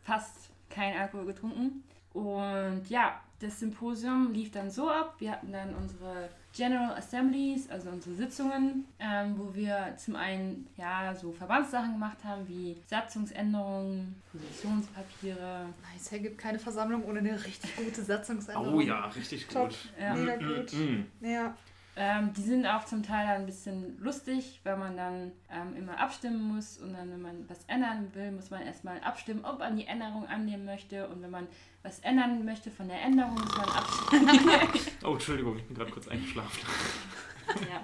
[0.03, 1.83] fast keinen Alkohol getrunken.
[2.13, 5.15] Und ja, das Symposium lief dann so ab.
[5.19, 11.13] Wir hatten dann unsere General Assemblies, also unsere Sitzungen, ähm, wo wir zum einen ja
[11.15, 15.65] so Verbandssachen gemacht haben, wie Satzungsänderungen, Positionspapiere.
[15.93, 18.75] Nice, er gibt keine Versammlung ohne eine richtig gute Satzungsänderung.
[18.75, 19.69] Oh ja, richtig Top.
[19.69, 19.77] gut.
[19.99, 20.13] Ja.
[20.13, 20.73] Mega Mm, gut.
[20.73, 21.25] mm, mm.
[21.31, 21.55] Ja.
[21.95, 26.41] Ähm, die sind auch zum Teil ein bisschen lustig, weil man dann ähm, immer abstimmen
[26.41, 29.85] muss und dann, wenn man was ändern will, muss man erstmal abstimmen, ob man die
[29.85, 31.47] Änderung annehmen möchte und wenn man
[31.83, 34.39] was ändern möchte von der Änderung, muss man abstimmen.
[35.03, 36.61] Oh, Entschuldigung, ich bin gerade kurz eingeschlafen.
[37.69, 37.83] ja.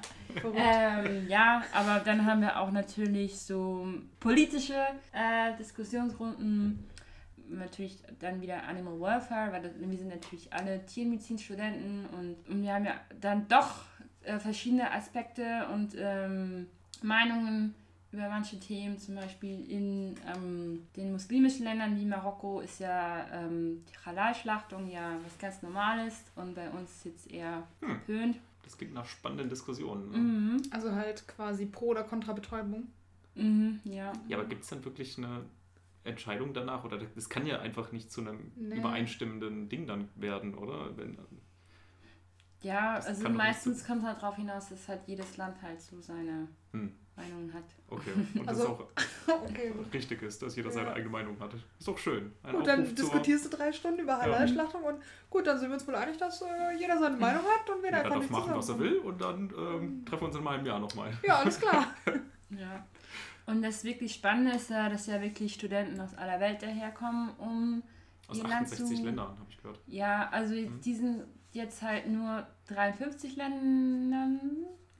[0.55, 3.87] Ähm, ja, aber dann haben wir auch natürlich so
[4.19, 4.79] politische
[5.11, 6.87] äh, Diskussionsrunden.
[7.49, 12.73] Natürlich dann wieder Animal Welfare, weil das, wir sind natürlich alle Tiermedizinstudenten und, und wir
[12.73, 13.85] haben ja dann doch
[14.23, 16.67] äh, verschiedene Aspekte und ähm,
[17.01, 17.73] Meinungen
[18.11, 18.97] über manche Themen.
[18.97, 25.11] Zum Beispiel in ähm, den muslimischen Ländern wie Marokko ist ja ähm, die Halal-Schlachtung ja
[25.23, 27.89] was ganz Normales und bei uns jetzt eher Hm.
[27.89, 28.37] verpönt.
[28.63, 30.09] Das klingt nach spannenden Diskussionen.
[30.11, 30.17] Ne?
[30.17, 30.61] Mhm.
[30.71, 32.87] Also halt quasi pro oder contra Betäubung.
[33.35, 34.11] Mhm, ja.
[34.27, 35.43] Ja, aber gibt es dann wirklich eine
[36.03, 36.83] Entscheidung danach?
[36.83, 38.75] Oder das kann ja einfach nicht zu einem Nee.
[38.75, 40.95] übereinstimmenden Ding dann werden, oder?
[40.97, 41.17] Wenn,
[42.61, 46.47] Ja, Das also meistens kommt halt darauf hinaus, dass halt jedes Land halt so seine
[46.73, 46.91] Hm.
[47.15, 47.63] Meinung hat.
[47.89, 48.11] okay.
[48.39, 50.93] Und Also- das auch Okay, richtig ist, dass jeder seine Ja.
[50.95, 51.53] eigene Meinung hat.
[51.53, 52.31] Ist doch schön.
[52.43, 55.69] Ein Gut, dann Aufruf zur- diskutierst du drei Stunden über Halal-Schlachtung und gut, dann sind
[55.69, 56.45] wir uns wohl einig, dass äh,
[56.77, 59.21] jeder seine Meinung hat und wir da Jeder darf nicht machen, was er will und
[59.21, 61.11] dann ähm, treffen wir uns in einem halben Jahr nochmal.
[61.25, 61.87] Ja, alles klar.
[62.51, 62.85] Ja.
[63.45, 67.83] Und das wirklich Spannende ist ja, dass ja wirklich Studenten aus aller Welt daherkommen, um
[68.27, 69.03] Aus ihr Land 68 zu...
[69.05, 69.79] Ländern, habe ich gehört.
[69.87, 70.81] Ja, also Mhm.
[70.81, 74.39] die sind jetzt halt nur 53 Ländern,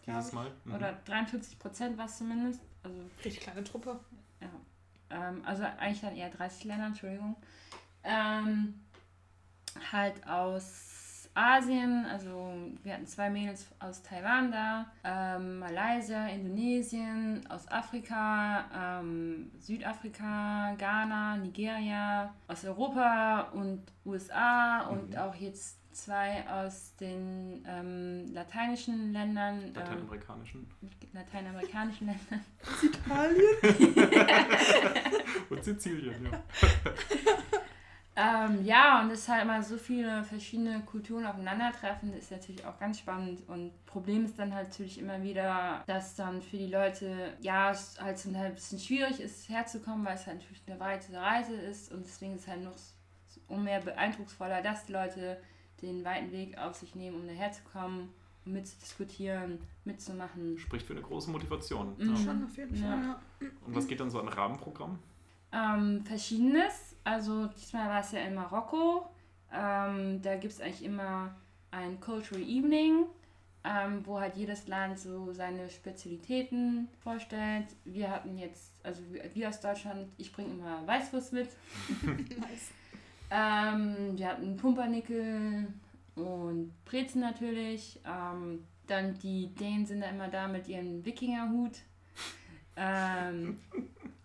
[0.06, 0.52] Dieses Mal.
[0.66, 0.74] Mhm.
[0.76, 2.62] oder 53 Prozent war es zumindest.
[2.84, 4.00] Also Richtig kleine Truppe.
[5.12, 7.36] ähm, also eigentlich dann eher 30 Länder, Entschuldigung.
[8.04, 8.80] Ähm,
[9.92, 17.68] halt aus Asien, also wir hatten zwei Mädels aus Taiwan da, ähm, Malaysia, Indonesien, aus
[17.70, 25.18] Afrika, ähm, Südafrika, Ghana, Nigeria, aus Europa und USA und Mhm.
[25.18, 30.68] auch jetzt zwei aus den ähm, lateinischen Ländern, ähm, Lateinamerikanischen.
[31.14, 32.46] lateinamerikanischen Ländern.
[32.84, 34.36] Italien?
[35.50, 36.44] Und Sizilien, ja.
[38.16, 43.00] Ähm, ja, und es halt mal so viele verschiedene Kulturen aufeinandertreffen, ist natürlich auch ganz
[43.00, 43.48] spannend.
[43.48, 47.98] Und Problem ist dann halt natürlich immer wieder, dass dann für die Leute, ja, es
[48.02, 51.54] halt zum Teil ein bisschen schwierig ist, herzukommen, weil es halt natürlich eine weite Reise
[51.56, 51.94] ist.
[51.94, 55.42] Und deswegen ist es halt noch so- um mehr beeindrucksvoller, dass die Leute
[55.82, 58.10] den weiten Weg auf sich nehmen, um daher zu kommen,
[58.46, 60.58] mitzudiskutieren, mitzumachen.
[60.58, 61.96] Spricht für eine große Motivation.
[61.98, 62.10] Mhm.
[62.12, 62.16] Ja.
[62.18, 62.76] Schon auf jeden.
[62.76, 63.20] Fall, ja.
[63.66, 65.00] Und was geht dann so an Rahmenprogramm?
[65.52, 66.96] Ähm, verschiedenes.
[67.04, 69.10] Also diesmal war es ja in Marokko.
[69.52, 71.36] Ähm, da gibt es eigentlich immer
[71.72, 73.06] ein Cultural Evening,
[73.64, 77.66] ähm, wo halt jedes Land so seine Spezialitäten vorstellt.
[77.84, 81.50] Wir hatten jetzt, also wir- wir aus Deutschland, ich bringe immer Weißwurst mit.
[82.04, 82.72] Nice.
[83.32, 85.68] Ähm, wir hatten Pumpernickel
[86.16, 88.00] und Brezen natürlich.
[88.06, 91.80] Ähm, dann die Dänen sind da immer da mit ihrem Wikingerhut.
[92.76, 93.60] Ähm,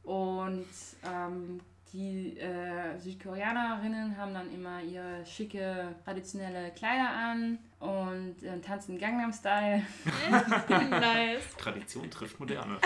[0.05, 0.67] und
[1.05, 1.61] ähm,
[1.93, 9.33] die äh, Südkoreanerinnen haben dann immer ihre schicke traditionelle Kleider an und äh, tanzen Gangnam
[9.33, 9.83] Style.
[10.69, 11.57] nice.
[11.57, 12.79] Tradition trifft Moderne.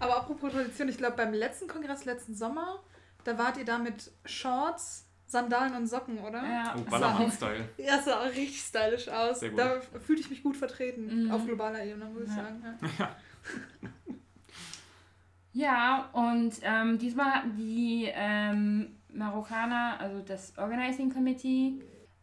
[0.00, 2.82] Aber apropos Tradition, ich glaube beim letzten Kongress letzten Sommer,
[3.24, 6.42] da wart ihr da mit Shorts, Sandalen und Socken, oder?
[6.46, 7.68] Ja, Oh, das Ballermann-Style.
[7.78, 9.40] Ja, es sah auch richtig stylisch aus.
[9.40, 9.58] Sehr gut.
[9.58, 11.24] Da fühlte ich mich gut vertreten.
[11.26, 11.30] Mhm.
[11.32, 12.34] Auf globaler Ebene, muss ich Ja.
[12.36, 12.62] sagen.
[12.98, 13.16] Ja.
[15.54, 21.74] Ja, und ähm, diesmal hatten die ähm, Marokkaner, also das Organizing Committee,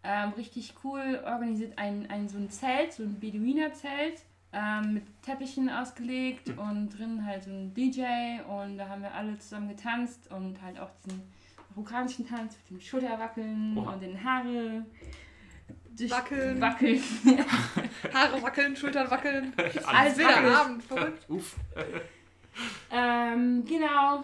[0.03, 4.21] ähm, richtig cool organisiert ein, ein so ein Zelt, so ein Beduiner-Zelt
[4.53, 8.01] ähm, mit Teppichen ausgelegt und drin halt so ein DJ
[8.47, 11.21] und da haben wir alle zusammen getanzt und halt auch diesen
[11.83, 13.93] marokkanischen Tanz mit dem Schulterwackeln Oha.
[13.93, 14.85] und den Haare
[15.97, 16.61] durch- Wackeln.
[16.61, 17.01] wackeln.
[18.13, 19.53] Haare wackeln, Schultern wackeln.
[19.85, 20.55] Alles wackelig.
[20.55, 21.25] Abend, verrückt.
[21.29, 21.55] Uff.
[22.91, 24.23] Ähm, genau.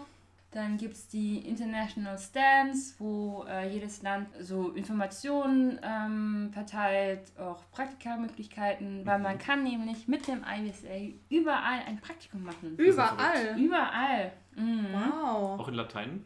[0.52, 7.62] Dann gibt es die International Stands, wo äh, jedes Land so Informationen ähm, verteilt, auch
[7.72, 12.78] Praktikamöglichkeiten, weil man kann nämlich mit dem IBSA überall ein Praktikum machen.
[12.78, 13.60] Überall.
[13.60, 14.32] Überall.
[14.56, 14.88] Mhm.
[14.94, 15.60] Wow.
[15.60, 16.24] Auch in Latein?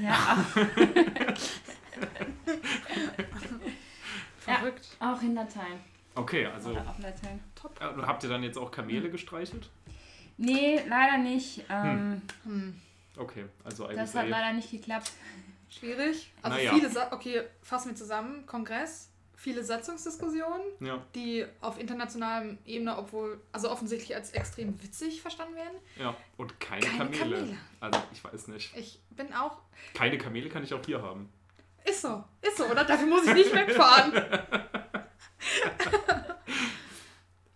[0.00, 0.44] Ja,
[4.38, 4.88] Verrückt.
[5.00, 5.80] auch, auch in Latein.
[6.14, 7.40] Okay, also Oder auf Latein.
[7.80, 9.68] äh, habt ihr dann jetzt auch Kamele gestreichelt?
[10.36, 11.64] Nee, leider nicht.
[11.68, 12.80] Ähm, Hm.
[13.16, 15.12] Okay, also Das hat leider nicht geklappt.
[15.70, 16.32] Schwierig.
[16.42, 16.72] Also Naja.
[16.74, 18.44] viele, Sa okay, fassen wir zusammen.
[18.46, 19.10] Kongress,
[19.44, 25.78] viele Satzungsdiskussionen, Ja, die auf internationaler Ebene, obwohl, also offensichtlich als extrem witzig verstanden werden.
[26.00, 26.16] ja.
[26.38, 27.36] Und keine, Keine Kamele.
[27.36, 27.56] Kamele.
[27.78, 28.74] Also ich weiß nicht.
[28.76, 29.58] Ich bin auch.
[29.92, 31.28] Keine Kamele kann ich auch hier haben.
[31.84, 32.84] Ist so, ist so, oder?
[32.84, 34.12] Dafür muss ich nicht wegfahren.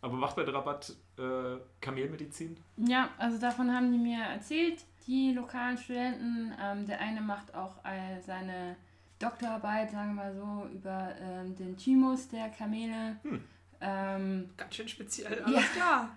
[0.03, 2.57] Aber macht bei der Rabatt äh, Kamelmedizin?
[2.77, 6.53] Ja, also davon haben die mir erzählt, die lokalen Studenten.
[6.63, 8.77] Ähm, der eine macht auch äh, seine
[9.19, 13.17] Doktorarbeit, sagen wir mal so, über ähm, den Thymus der Kamele.
[13.23, 13.45] Hm.
[13.81, 16.17] Ähm, Ganz schön speziell, alles klar.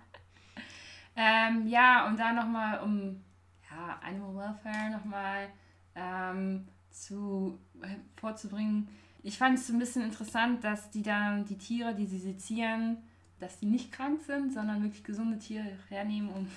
[1.16, 3.22] ähm, ja, und da nochmal um
[3.70, 5.48] ja, Animal Welfare nochmal
[5.94, 8.88] ähm, zu, äh, vorzubringen.
[9.22, 12.98] Ich fand es so ein bisschen interessant, dass die dann die Tiere, die sie sezieren,
[13.38, 16.48] dass die nicht krank sind, sondern wirklich gesunde Tiere hernehmen, um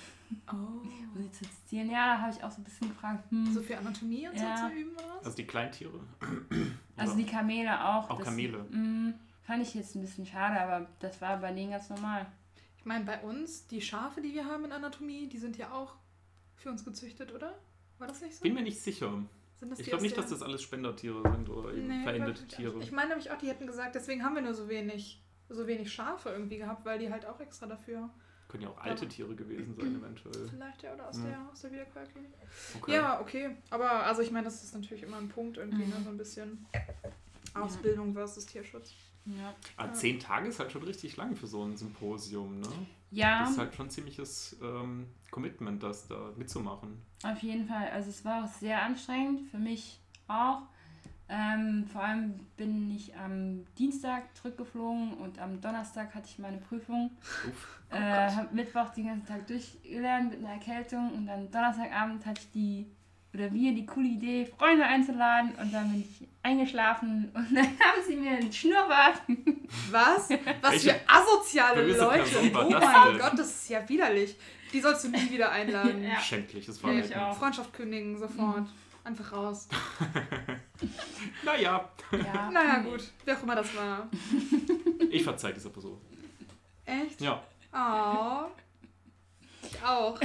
[0.52, 0.54] Oh.
[0.54, 1.90] um sie zu sezieren.
[1.90, 3.30] Ja, da habe ich auch so ein bisschen gefragt.
[3.30, 3.52] Hm.
[3.52, 4.56] So für Anatomie und Ja.
[4.56, 5.24] so zu üben, oder was?
[5.26, 6.00] Also die Kleintiere?
[6.98, 8.08] Also die Kamele auch.
[8.08, 8.58] Auch das- Kamele.
[8.70, 9.12] Mm,
[9.42, 12.26] fand ich jetzt ein bisschen schade, aber das war bei denen ganz normal.
[12.78, 15.94] Ich meine, bei uns, die Schafe, die wir haben in Anatomie, die sind ja auch
[16.56, 17.52] für uns gezüchtet, oder?
[17.98, 18.42] War das nicht so?
[18.42, 19.12] Bin mir nicht sicher.
[19.60, 22.78] Sind das Ich glaube nicht, dass das alles Spendertiere sind oder eben Nee, verendete Tiere.
[22.80, 25.92] Ich meine nämlich auch, die hätten gesagt, deswegen haben wir nur so wenig, so wenig
[25.92, 28.08] Schafe irgendwie gehabt, weil die halt auch extra dafür.
[28.48, 30.48] Können ja auch alte Tiere gewesen sein, eventuell.
[30.48, 31.24] Vielleicht ja, oder aus Ja.
[31.24, 32.30] der, aus der Wiederkäuerklinik.
[32.80, 32.92] Okay.
[32.94, 33.56] Ja, okay.
[33.70, 35.90] Aber also ich meine, das ist natürlich immer ein Punkt irgendwie, Mhm.
[35.90, 35.96] ne?
[36.04, 36.64] so ein bisschen
[37.54, 38.92] Ausbildung versus Tierschutz.
[39.24, 39.54] Ja.
[39.76, 42.68] Aber zehn Tage ist halt schon richtig lang für so ein Symposium, ne?
[43.10, 47.02] Ja, Das ist halt schon ein ziemliches ähm, Commitment, das da mitzumachen.
[47.24, 47.88] auf jeden Fall.
[47.90, 50.62] Also es war auch sehr anstrengend, für mich auch.
[51.28, 57.10] Ähm, vor allem bin ich am Dienstag zurückgeflogen und am Donnerstag hatte ich meine Prüfung.
[57.48, 57.80] Uff.
[57.90, 62.40] Oh äh, habe Mittwoch den ganzen Tag durchgelernt mit einer Erkältung und dann Donnerstagabend hatte
[62.42, 62.86] ich die,
[63.34, 68.02] oder wir die coole Idee, Freunde einzuladen und dann bin ich eingeschlafen und dann haben
[68.06, 69.22] sie mir einen Schnurrbart.
[69.90, 70.28] Was?
[70.60, 72.22] Was Welche für asoziale Leute.
[72.22, 73.18] Person war Oh das mein?
[73.18, 74.36] Gott, das ist ja widerlich.
[74.72, 76.02] Die sollst du nie wieder einladen.
[76.04, 76.18] Ja.
[76.20, 77.08] Schändliches Nee, Verhalten.
[77.08, 77.36] ich auch.
[77.36, 78.66] Freundschaft kündigen, sofort.
[79.06, 79.68] Einfach raus.
[81.44, 83.10] Naja, Ja, Naja, gut.
[83.24, 84.08] Wer auch immer das war.
[85.10, 85.98] ich verzeih dieser Person.
[86.84, 87.20] Echt?
[87.20, 87.42] Ja.
[87.72, 88.50] Oh.
[89.62, 90.20] Ich auch.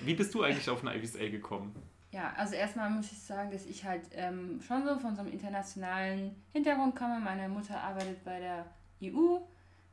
[0.00, 1.74] Wie bist du eigentlich auf eine IVSA gekommen?
[2.12, 5.32] Ja, also erstmal muss ich sagen, dass ich halt ähm, schon so von so einem
[5.32, 7.20] internationalen Hintergrund komme.
[7.20, 8.66] Meine Mutter arbeitet bei der
[9.02, 9.38] EU.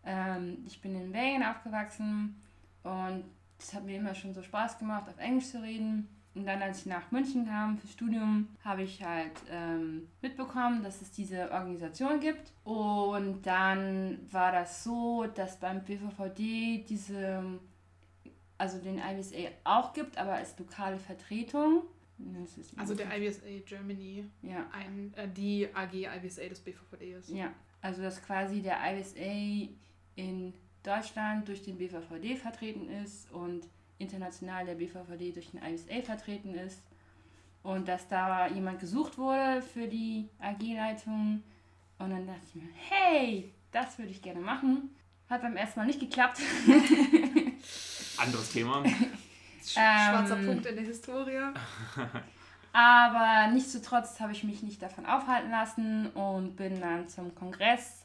[0.05, 2.41] Ähm, ich bin in Belgien aufgewachsen
[2.83, 3.25] und
[3.59, 6.09] es hat mir immer schon so Spaß gemacht, auf Englisch zu reden.
[6.35, 11.01] und dann, als ich nach München kam fürs Studium, habe ich halt ähm, mitbekommen, dass
[11.01, 12.51] es diese Organisation gibt.
[12.63, 17.59] Und dann war das so, dass beim BVVD diese,
[18.57, 21.83] also den IBSA auch gibt, aber als lokale Vertretung.
[22.77, 24.67] Also der IBSA Germany, ja.
[24.71, 27.29] ein, äh, die AG IBSA des BVVD ist.
[27.29, 29.69] Ja, also dass quasi der IBSA
[30.15, 33.67] in Deutschland durch den BVVD vertreten ist und
[33.97, 36.81] international der BVVD durch den ISA vertreten ist
[37.63, 41.41] und dass da jemand gesucht wurde für die AG-Leitung.
[41.99, 44.93] Und dann dachte ich mir, hey, das würde ich gerne machen.
[45.29, 46.39] Hat beim ersten Mal nicht geklappt.
[48.17, 48.83] Anderes Thema.
[49.65, 51.39] Schwarzer ähm, Punkt in der Historie.
[52.73, 58.02] Aber nichtsdestotrotz habe ich mich nicht davon aufhalten lassen und bin dann zum Kongress.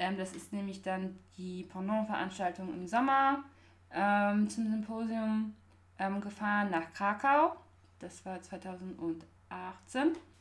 [0.00, 3.44] Ähm, das ist nämlich dann die Pendant-Veranstaltung im Sommer
[3.92, 5.54] ähm, zum Symposium
[5.98, 7.54] ähm, gefahren nach Krakau.
[7.98, 9.22] Das war 2018.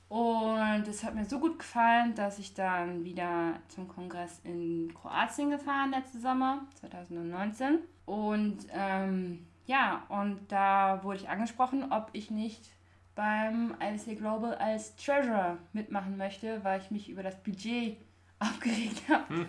[0.08, 5.52] Und es hat mir so gut gefallen, dass ich dann wieder zum Kongress in Kroatien
[5.52, 7.80] gefahren letzte Sommer, 2019.
[8.06, 12.72] Und ähm, ja, und da wurde ich angesprochen, ob ich nicht
[13.14, 17.98] beim IBC Global als Treasurer mitmachen möchte, weil ich mich über das Budget
[18.40, 19.34] aufgeregt habe.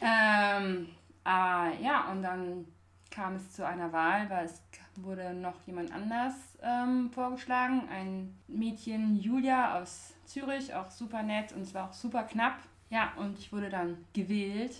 [0.00, 0.88] ähm,
[1.24, 2.66] äh, ja, und dann
[3.10, 4.62] kam es zu einer Wahl, weil es
[4.96, 7.88] wurde noch jemand anders ähm, vorgeschlagen.
[7.88, 12.58] Ein Mädchen, Julia aus Zürich, auch super nett und es war auch super knapp.
[12.90, 14.76] Ja, und ich wurde dann gewählt.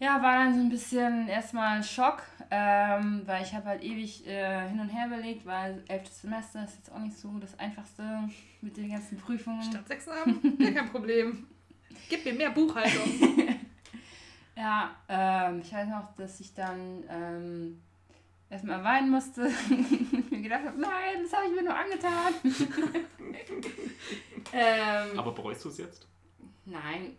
[0.00, 4.68] Ja, war dann so ein bisschen erstmal Schock, ähm, weil ich habe halt ewig äh,
[4.68, 8.28] hin und her überlegt, weil elftes Semester ist jetzt auch nicht so das Einfachste
[8.60, 9.62] mit den ganzen Prüfungen.
[9.62, 10.56] Staatsexamen?
[10.60, 11.48] Ja, kein Problem.
[12.08, 13.10] Gib mir mehr Buchhaltung.
[14.56, 17.80] Ja, ähm, ich weiß noch, dass ich dann ähm,
[18.50, 19.42] erstmal weinen musste.
[20.30, 22.34] mir gedacht habe, nein, das habe ich mir nur angetan.
[24.52, 26.08] ähm, Aber bereust du es jetzt?
[26.64, 27.16] Nein.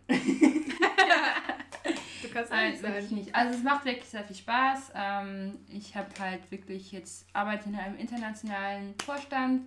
[2.32, 3.34] Kannst Nein, wirklich nicht.
[3.34, 4.92] Also es macht wirklich sehr viel Spaß.
[4.94, 9.62] Ähm, ich habe halt wirklich jetzt arbeite in einem internationalen Vorstand.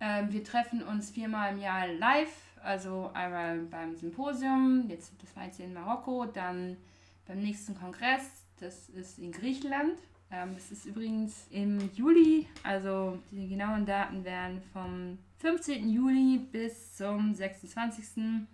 [0.00, 2.32] Ähm, wir treffen uns viermal im Jahr live.
[2.62, 6.76] Also einmal beim Symposium, jetzt das war jetzt in Marokko, dann
[7.26, 9.98] beim nächsten Kongress, das ist in Griechenland.
[10.30, 15.88] Ähm, das ist übrigens im Juli, also die genauen Daten werden vom 15.
[15.88, 18.46] Juli bis zum 26.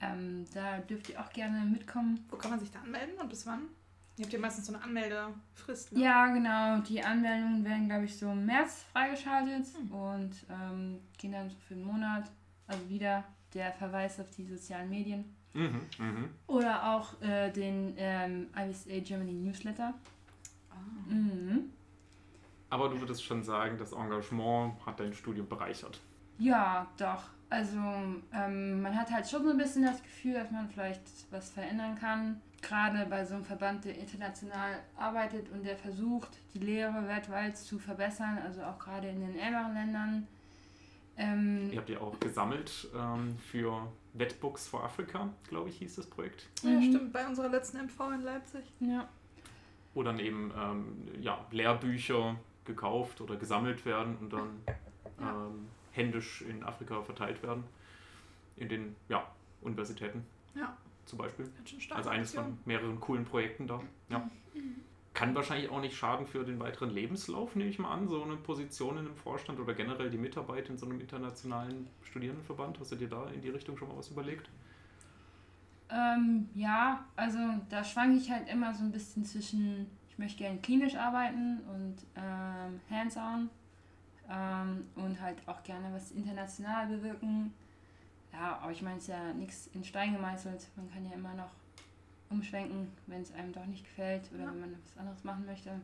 [0.00, 2.24] Ähm, da dürft ihr auch gerne mitkommen.
[2.28, 3.62] Wo kann man sich da anmelden und bis wann?
[4.16, 5.92] Ihr habt ja meistens so eine Anmeldefrist.
[5.92, 6.04] Ne?
[6.04, 6.78] Ja, genau.
[6.82, 9.92] Die Anmeldungen werden, glaube ich, so im März freigeschaltet hm.
[9.92, 12.30] und ähm, gehen dann so für einen Monat.
[12.66, 15.36] Also wieder der Verweis auf die sozialen Medien.
[15.52, 16.28] Mhm, mh.
[16.46, 19.94] Oder auch äh, den ähm, IBSA Germany Newsletter.
[20.70, 20.74] Ah.
[21.08, 21.70] Mhm.
[22.70, 26.00] Aber du würdest schon sagen, das Engagement hat dein Studium bereichert.
[26.38, 27.24] Ja, doch.
[27.54, 27.78] Also
[28.32, 31.94] ähm, man hat halt schon so ein bisschen das Gefühl, dass man vielleicht was verändern
[31.94, 32.40] kann.
[32.60, 37.78] Gerade bei so einem Verband, der international arbeitet und der versucht, die Lehre weltweit zu
[37.78, 40.26] verbessern, also auch gerade in den ärmeren Ländern.
[41.16, 46.06] Ähm, Ihr habt ja auch gesammelt ähm, für Wetbooks for Africa, glaube ich, hieß das
[46.06, 46.48] Projekt.
[46.62, 46.82] Ja, mhm.
[46.82, 48.64] stimmt, bei unserer letzten MV in Leipzig.
[48.80, 49.08] Ja.
[49.92, 54.48] Wo dann eben ähm, ja, Lehrbücher gekauft oder gesammelt werden und dann
[55.20, 55.50] ja.
[55.94, 57.64] Händisch in Afrika verteilt werden.
[58.56, 59.26] In den ja,
[59.62, 60.24] Universitäten.
[60.54, 60.76] Ja.
[61.06, 61.50] Zum Beispiel.
[61.90, 63.80] Also eines von mehreren coolen Projekten da.
[64.08, 64.18] Ja.
[64.54, 68.22] Mhm kann wahrscheinlich auch nicht schaden für den weiteren Lebenslauf, nehme ich mal an, so
[68.22, 72.80] eine Position in einem Vorstand oder generell die Mitarbeit in so einem internationalen Studierendenverband.
[72.80, 74.50] Hast du dir da in die Richtung schon mal was überlegt?
[75.88, 77.38] Ähm, ja, also
[77.70, 81.96] da schwanke ich halt immer so ein bisschen zwischen, ich möchte gerne klinisch arbeiten und
[82.16, 83.50] ähm, hands-on
[84.30, 87.52] ähm, und halt auch gerne was international bewirken.
[88.32, 90.66] Ja, aber ich meine, es ist ja nichts in Stein gemeißelt.
[90.76, 91.50] Man kann ja immer noch
[92.30, 94.50] umschwenken, wenn es einem doch nicht gefällt oder ja.
[94.50, 95.80] wenn man was anderes machen möchte.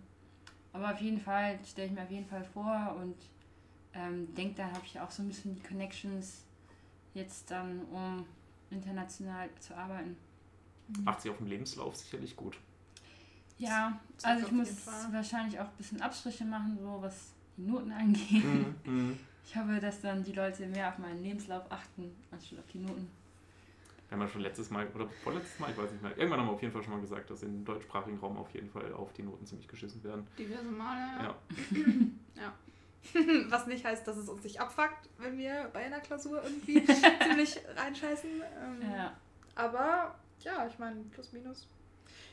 [0.73, 3.17] Aber auf jeden Fall stelle ich mir auf jeden Fall vor und
[3.93, 6.45] ähm, denke, dann habe ich auch so ein bisschen die Connections
[7.15, 8.25] jetzt dann, um
[8.71, 10.17] international zu arbeiten.
[10.89, 11.05] Mhm.
[11.05, 12.57] Macht sich auf dem Lebenslauf sicherlich gut.
[13.59, 18.45] Ja, also ich muss wahrscheinlich auch ein bisschen Abstriche machen, so was die Noten angeht.
[18.45, 19.19] Mhm, mhm.
[19.45, 23.11] Ich hoffe, dass dann die Leute mehr auf meinen Lebenslauf achten, anstatt auf die Noten.
[24.09, 26.49] Wir haben ja schon letztes Mal oder vorletztes Mal, ich weiß nicht mehr, irgendwann haben
[26.49, 29.13] wir auf jeden Fall schon mal gesagt, dass im deutschsprachigen Raum auf jeden Fall auf
[29.13, 30.27] die Noten ziemlich geschissen werden.
[30.37, 31.23] Diverse Male, ja.
[31.23, 31.37] Ja.
[32.43, 32.55] ja.
[33.49, 36.85] Was nicht heißt, dass es uns nicht abfuckt, wenn wir bei einer Klausur irgendwie
[37.23, 38.31] ziemlich reinscheißen.
[38.31, 39.17] Ähm, ja.
[39.55, 41.69] Aber ja, ich meine, plus minus.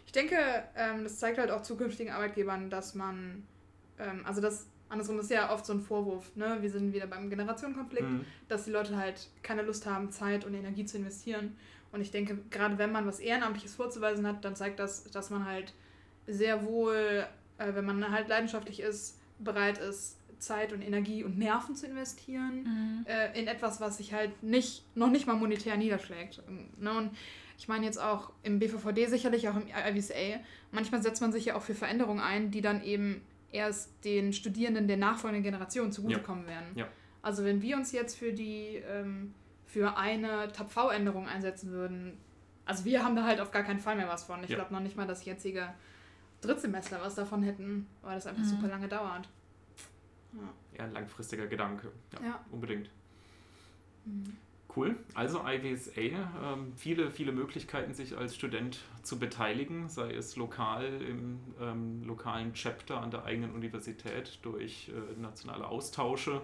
[0.05, 0.37] Ich denke,
[0.75, 3.45] ähm, das zeigt halt auch zukünftigen Arbeitgebern, dass man,
[3.99, 6.57] ähm, also dass Andersrum ist ja oft so ein Vorwurf, ne?
[6.61, 8.25] Wir sind wieder beim Generationenkonflikt, mhm.
[8.47, 11.55] dass die Leute halt keine Lust haben, Zeit und Energie zu investieren.
[11.91, 15.45] Und ich denke, gerade wenn man was Ehrenamtliches vorzuweisen hat, dann zeigt das, dass man
[15.45, 15.73] halt
[16.25, 17.25] sehr wohl,
[17.57, 22.63] äh, wenn man halt leidenschaftlich ist, bereit ist, Zeit und Energie und Nerven zu investieren
[22.63, 23.05] mhm.
[23.07, 26.43] äh, in etwas, was sich halt nicht, noch nicht mal monetär niederschlägt.
[26.79, 26.91] Ne?
[26.91, 27.11] Und
[27.57, 30.39] ich meine jetzt auch im BVVD sicherlich, auch im IVSA,
[30.71, 33.21] manchmal setzt man sich ja auch für Veränderungen ein, die dann eben
[33.57, 36.49] erst den Studierenden der nachfolgenden Generation zugutekommen ja.
[36.49, 36.67] werden.
[36.75, 36.87] Ja.
[37.21, 39.33] Also wenn wir uns jetzt für die ähm,
[39.65, 42.17] für eine TAP-V-Änderung einsetzen würden,
[42.65, 44.43] also wir haben da halt auf gar keinen Fall mehr was von.
[44.43, 44.55] Ich ja.
[44.55, 45.73] glaube noch nicht mal das jetzige
[46.41, 48.47] Drittsemester was davon hätten, weil das einfach mhm.
[48.47, 49.27] super lange dauert.
[50.77, 51.91] Ja, ein langfristiger Gedanke.
[52.23, 52.89] Ja, unbedingt.
[54.05, 54.37] Mhm.
[54.77, 54.95] Cool.
[55.15, 61.39] Also IWSA, ähm, viele, viele Möglichkeiten, sich als Student zu beteiligen, sei es lokal im
[61.59, 66.41] ähm, lokalen Chapter an der eigenen Universität durch äh, nationale Austausche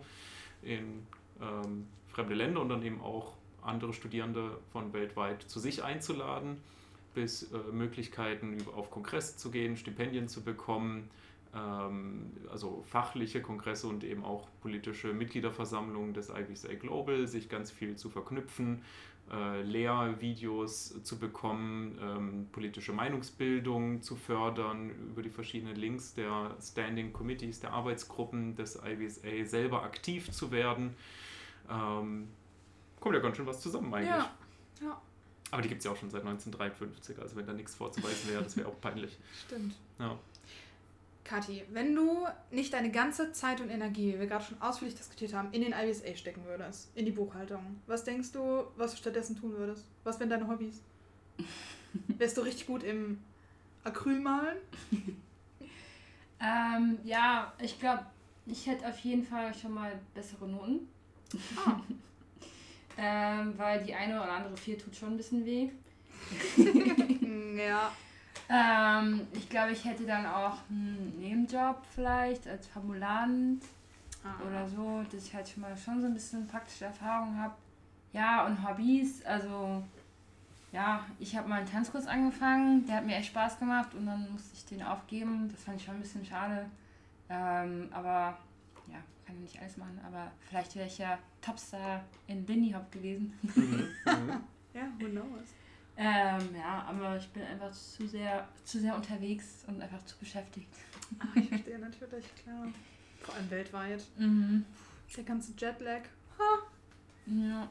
[0.63, 1.05] in
[1.39, 6.57] ähm, fremde Länder und dann eben auch andere Studierende von weltweit zu sich einzuladen,
[7.13, 11.11] bis äh, Möglichkeiten auf Kongress zu gehen, Stipendien zu bekommen,
[11.57, 18.09] also fachliche Kongresse und eben auch politische Mitgliederversammlungen des IVSA Global, sich ganz viel zu
[18.09, 18.81] verknüpfen,
[19.31, 27.13] äh, Lehrvideos zu bekommen, ähm, politische Meinungsbildung zu fördern über die verschiedenen Links der Standing
[27.13, 30.95] Committees, der Arbeitsgruppen des IVSA selber aktiv zu werden.
[31.69, 32.27] Ähm,
[32.99, 34.09] kommt ja ganz schön was zusammen eigentlich.
[34.09, 34.33] Ja.
[34.81, 35.01] ja.
[35.51, 38.43] Aber die gibt es ja auch schon seit 1953, also wenn da nichts vorzuweisen wäre,
[38.43, 39.17] das wäre auch peinlich.
[39.45, 39.75] Stimmt.
[39.99, 40.17] Ja.
[41.23, 45.33] Kathi, wenn du nicht deine ganze Zeit und Energie, wie wir gerade schon ausführlich diskutiert
[45.33, 49.39] haben, in den IBSA stecken würdest, in die Buchhaltung, was denkst du, was du stattdessen
[49.39, 49.85] tun würdest?
[50.03, 50.81] Was wären deine Hobbys?
[52.17, 53.19] Wärst du richtig gut im
[53.83, 54.57] Acrylmalen?
[56.41, 58.05] ähm, ja, ich glaube,
[58.45, 60.89] ich hätte auf jeden Fall schon mal bessere Noten.
[61.55, 61.79] Ah.
[62.97, 65.69] ähm, weil die eine oder andere vier tut schon ein bisschen weh.
[67.57, 67.93] ja.
[68.49, 73.63] Ähm, ich glaube, ich hätte dann auch einen Nebenjob vielleicht als Formulant
[74.23, 74.43] Aha.
[74.45, 77.53] oder so, dass ich halt schon mal schon so ein bisschen praktische Erfahrung habe.
[78.11, 79.83] Ja, und Hobbys, also
[80.71, 84.31] ja, ich habe mal einen Tanzkurs angefangen, der hat mir echt Spaß gemacht und dann
[84.31, 85.49] musste ich den aufgeben.
[85.51, 86.65] Das fand ich schon ein bisschen schade.
[87.29, 88.37] Ähm, aber
[88.87, 92.91] ja, kann ja nicht alles machen, aber vielleicht wäre ich ja Topstar in Lindy Hop
[92.91, 93.33] gewesen.
[93.41, 93.87] Mhm.
[94.73, 95.53] ja, who knows.
[95.95, 100.73] Ähm, ja, aber ich bin einfach zu sehr, zu sehr unterwegs und einfach zu beschäftigt.
[101.19, 102.67] Ach, ich verstehe natürlich, klar.
[103.21, 104.03] Vor allem weltweit.
[104.17, 104.65] Mhm.
[105.15, 106.01] Der ganze Jetlag.
[106.39, 106.63] Ha.
[107.27, 107.69] Ja.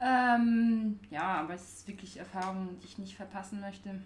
[0.00, 4.02] Ähm, ja, aber es ist wirklich Erfahrung, die ich nicht verpassen möchte.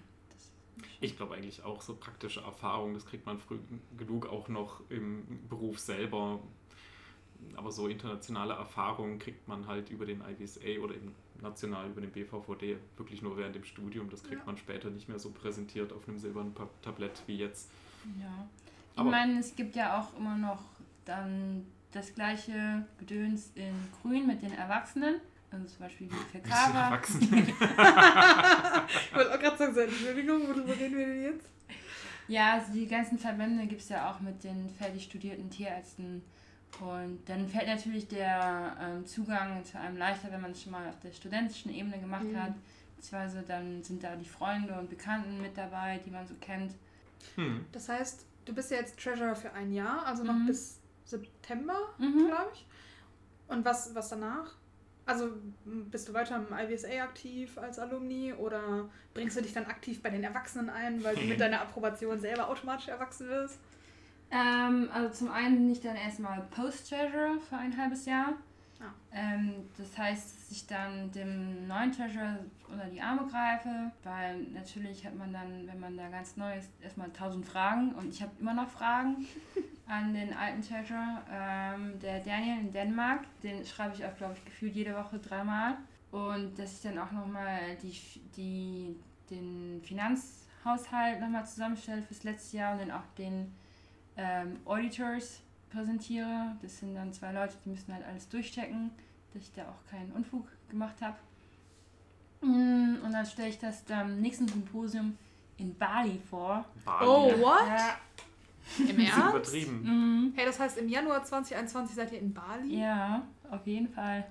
[1.00, 3.58] Ich glaube eigentlich auch so praktische Erfahrungen, das kriegt man früh
[3.96, 6.40] genug auch noch im Beruf selber.
[7.56, 12.10] Aber so internationale Erfahrungen kriegt man halt über den IBSA oder eben national über den
[12.10, 14.10] BVVD wirklich nur während dem Studium.
[14.10, 14.46] Das kriegt ja.
[14.46, 17.70] man später nicht mehr so präsentiert auf einem silbernen Tablett wie jetzt.
[18.20, 18.48] Ja.
[18.96, 20.62] Ich meine, es gibt ja auch immer noch
[21.04, 25.20] dann das gleiche Gedöns in Grün mit den Erwachsenen.
[25.50, 27.00] Also zum Beispiel die Verkara.
[28.88, 31.46] Ich wollte auch gerade sagen, Entschuldigung, worüber reden wir denn jetzt?
[32.28, 36.22] Ja, also die ganzen Verbände gibt es ja auch mit den fertig studierten Tierärzten
[36.80, 40.88] und dann fällt natürlich der ähm, Zugang zu einem leichter, wenn man es schon mal
[40.88, 42.40] auf der studentischen Ebene gemacht mhm.
[42.40, 42.54] hat.
[42.96, 46.74] Beziehungsweise dann sind da die Freunde und Bekannten mit dabei, die man so kennt.
[47.36, 47.64] Hm.
[47.72, 50.46] Das heißt, du bist ja jetzt Treasurer für ein Jahr, also noch mhm.
[50.46, 52.26] bis September, mhm.
[52.26, 52.66] glaube ich.
[53.48, 54.54] Und was, was danach?
[55.06, 55.30] Also
[55.64, 60.10] bist du weiter im IVSA aktiv als Alumni oder bringst du dich dann aktiv bei
[60.10, 63.58] den Erwachsenen ein, weil du mit deiner Approbation selber automatisch erwachsen wirst?
[64.30, 68.34] Ähm, also zum einen bin ich dann erstmal Post-Treasurer für ein halbes Jahr.
[68.80, 68.92] Ah.
[69.12, 72.38] Ähm, das heißt, dass ich dann dem neuen Treasurer
[72.70, 76.70] unter die Arme greife, weil natürlich hat man dann, wenn man da ganz neu ist,
[76.82, 79.26] erstmal tausend Fragen und ich habe immer noch Fragen
[79.88, 81.22] an den alten Treasurer.
[81.32, 85.76] Ähm, der Daniel in Dänemark, den schreibe ich auch, glaube ich, gefühlt jede Woche dreimal.
[86.10, 87.94] Und dass ich dann auch nochmal die,
[88.36, 88.96] die,
[89.30, 93.52] den Finanzhaushalt nochmal zusammenstelle fürs letzte Jahr und dann auch den
[94.18, 95.40] ähm, Auditors
[95.70, 96.56] präsentiere.
[96.60, 98.90] Das sind dann zwei Leute, die müssen halt alles durchchecken,
[99.32, 101.16] dass ich da auch keinen Unfug gemacht habe.
[102.40, 105.16] Mm, und dann stelle ich das am nächsten Symposium
[105.56, 106.64] in Bali vor.
[106.84, 107.06] Bali.
[107.06, 107.66] Oh, what?
[107.66, 107.96] Ja.
[108.78, 109.28] Im Ernst?
[109.30, 109.82] übertrieben.
[109.82, 110.32] Mhm.
[110.36, 112.80] Hey, das heißt, im Januar 2021 seid ihr in Bali?
[112.80, 114.26] Ja, auf jeden Fall.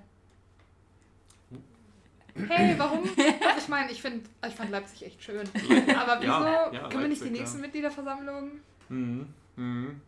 [2.46, 3.00] Hey, warum?
[3.00, 5.40] Also ich meine, ich, ich fand Leipzig echt schön.
[5.40, 7.62] Aber wieso ja, ja, können wir nicht die nächste ja.
[7.62, 8.50] Mitgliederversammlung?
[8.88, 9.26] Mhm.
[9.58, 10.00] Mhm.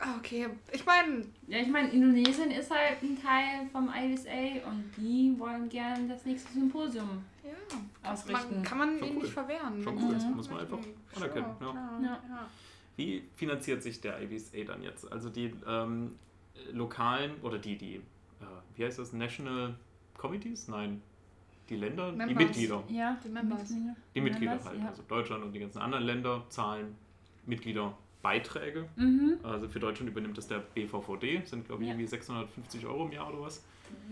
[0.00, 1.24] Ah, okay, ich meine.
[1.48, 6.24] Ja, ich meine, Indonesien ist halt ein Teil vom ISA und die wollen gerne das
[6.24, 8.54] nächste Symposium ja, ausrichten.
[8.54, 9.22] Man, kann man Schon ihnen cool.
[9.24, 9.82] nicht verwehren.
[9.82, 10.78] Schon cool, das muss man einfach
[11.16, 12.00] anerkennen, Sure, ja.
[12.00, 12.22] Ja.
[12.28, 12.48] ja.
[12.96, 15.10] Wie finanziert sich der IBSA dann jetzt?
[15.10, 16.14] Also die ähm,
[16.72, 18.00] lokalen oder die, die, äh,
[18.76, 19.74] wie heißt das, National
[20.16, 20.68] Committees?
[20.68, 21.02] Nein,
[21.68, 22.36] die Länder, die Members.
[22.38, 22.84] Mitglieder.
[22.88, 23.60] Ja, Die Members.
[23.70, 23.96] Mitglieder.
[24.14, 24.80] Die Mitglieder Members, halt.
[24.80, 24.88] ja.
[24.88, 26.94] Also Deutschland und die ganzen anderen Länder zahlen
[28.32, 28.88] Mitgliederbeiträge.
[28.96, 29.38] Mhm.
[29.42, 31.94] Also für Deutschland übernimmt das der BVVD, sind glaube ich Ja.
[31.94, 33.64] irgendwie 650 Euro im Jahr oder was.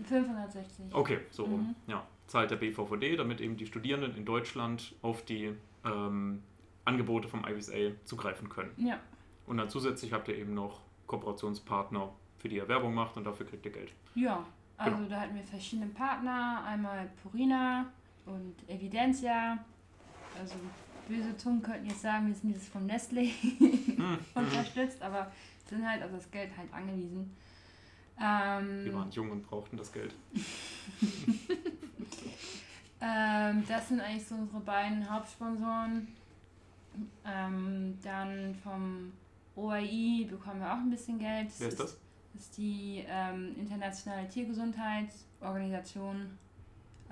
[0.07, 0.85] 560.
[0.93, 1.67] Okay, so rum.
[1.85, 1.91] Mhm.
[1.91, 5.53] Ja, zahlt der BVVD, damit eben die Studierenden in Deutschland auf die
[5.85, 6.41] ähm,
[6.85, 8.71] Angebote vom IBSA zugreifen können.
[8.77, 8.99] Ja,
[9.45, 12.09] Und dann zusätzlich habt ihr eben noch Kooperationspartner,
[12.39, 13.91] für die ihr Werbung macht und dafür kriegt ihr Geld.
[14.15, 14.43] ja.
[14.79, 15.09] Also Genau.
[15.09, 17.87] da hatten wir verschiedene Partner, einmal Purina
[18.27, 19.57] und Evidentia.
[20.39, 20.53] Also
[21.07, 25.31] böse Zungen könnten jetzt sagen, wir sind jetzt vom Nestle Hm, unterstützt, aber
[25.67, 27.35] sind halt auf das Geld halt angewiesen.
[28.19, 30.13] Ähm, Wir waren jung und brauchten das Geld.
[32.99, 36.07] Ähm, das sind eigentlich so unsere beiden Hauptsponsoren.
[37.23, 39.13] Ähm, dann vom
[39.55, 41.49] OAI bekommen wir auch ein bisschen Geld.
[41.59, 41.95] Wer ist das?
[42.33, 46.39] Das ist die ähm, internationale Tiergesundheitsorganisation,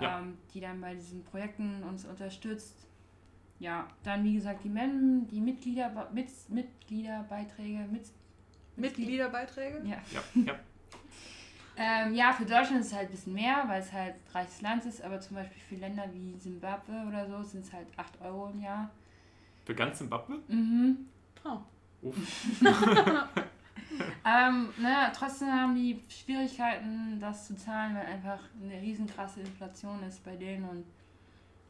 [0.00, 0.18] Ja.
[0.18, 2.84] ähm, die dann bei diesen Projekten uns unterstützt.
[3.58, 8.04] Ja, dann wie gesagt die Mem die Mitglieder mit, Mitgliederbeiträge, mit,
[8.76, 9.82] Mitgliederbeiträge?
[9.84, 9.96] ja.
[10.12, 10.54] Ja, ja.
[11.78, 14.62] Ähm, ja, für Deutschland ist es halt ein bisschen mehr, weil es halt ein reiches
[14.62, 18.18] Land ist, aber zum Beispiel für Länder wie Simbabwe oder so sind es halt 8
[18.22, 18.88] Euro im Jahr.
[19.66, 20.38] Für ganz Zimbabwe?
[20.48, 21.06] Mhm.
[21.44, 21.60] Oh.
[24.24, 30.24] Ähm, ne, trotzdem haben die Schwierigkeiten, das zu zahlen, weil einfach eine riesenkrasse Inflation ist
[30.24, 30.84] bei denen und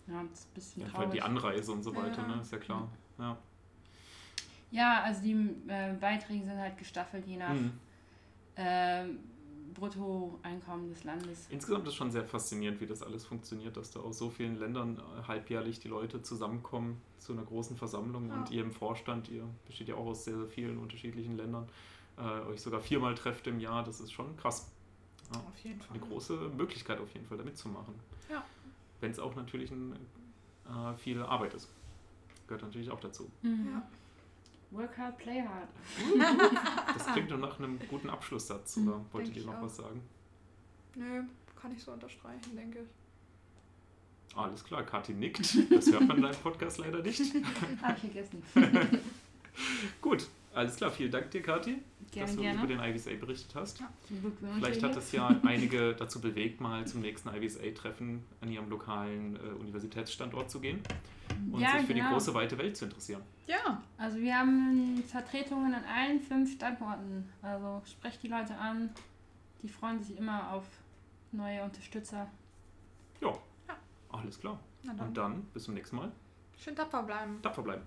[0.07, 1.11] ja, das ist ein bisschen Ja, traurig.
[1.13, 2.29] die Anreise und so weiter, Ja.
[2.37, 2.41] ne?
[2.43, 2.89] Ist ja klar.
[3.19, 3.37] Ja.
[4.71, 5.33] Ja, also die
[5.69, 7.73] äh, Beiträge sind halt gestaffelt, je nach Mhm.
[8.57, 9.19] ähm,
[9.75, 11.47] Bruttoeinkommen des Landes.
[11.51, 14.99] Insgesamt ist schon sehr faszinierend, wie das alles funktioniert, dass da aus so vielen Ländern
[14.99, 18.57] äh, halbjährlich die Leute zusammenkommen zu einer großen Versammlung und Ja.
[18.57, 21.69] ihr im Vorstand, ihr besteht ja auch aus sehr, sehr vielen unterschiedlichen Ländern,
[22.17, 23.85] äh, euch sogar viermal trefft im Jahr.
[23.85, 24.71] Das ist schon krass.
[25.33, 25.41] Ja.
[25.41, 25.97] Auf jeden Fall.
[25.97, 27.95] Eine große Möglichkeit auf jeden Fall, da mitzumachen.
[28.31, 28.45] Ja.
[29.07, 29.93] Wenn es auch natürlich ein,
[30.69, 31.69] äh, viel Arbeit ist.
[32.49, 33.31] Gehört natürlich auch dazu.
[33.43, 33.69] Mhm.
[33.71, 33.89] Ja.
[34.73, 35.69] Work hard, play hard.
[36.95, 39.35] Das klingt doch nach einem guten Abschlusssatz, oder wolltet Mhm.
[39.35, 39.63] Denk ihr noch auch.
[39.63, 40.03] was sagen?
[40.97, 41.23] Nö,
[41.55, 44.37] kann ich so unterstreichen, denke ich.
[44.37, 45.57] Alles klar, Kathi nickt.
[45.71, 47.21] Das hört man in deinem Podcast leider nicht.
[47.83, 48.43] Hab ich vergessen.
[50.03, 50.27] Gut,
[50.57, 50.91] alles klar.
[50.91, 51.79] Vielen Dank dir, Kathi,
[52.11, 52.59] Gerne, dass du gerne.
[52.59, 53.83] über den IVSA berichtet hast.
[54.09, 59.37] Glückwunsch Vielleicht hat es ja einige dazu bewegt, mal zum nächsten IVSA-Treffen an ihrem lokalen
[59.37, 60.81] äh, Universitätsstandort zu gehen
[61.53, 62.09] und ja, sich für genau.
[62.09, 63.23] die große weite Welt zu interessieren.
[63.47, 67.29] Ja, Also wir haben Vertretungen an allen fünf Standorten.
[67.43, 68.91] Also sprecht die Leute an.
[69.63, 70.65] Die freuen sich immer auf
[71.33, 72.29] neue Unterstützer.
[73.21, 73.33] Ja,
[74.11, 74.59] alles klar.
[74.85, 75.01] dann.
[75.01, 76.11] Und dann bis zum nächsten Mal.
[76.59, 77.41] Schön tapfer bleiben.
[77.43, 77.83] Tapfer bleiben.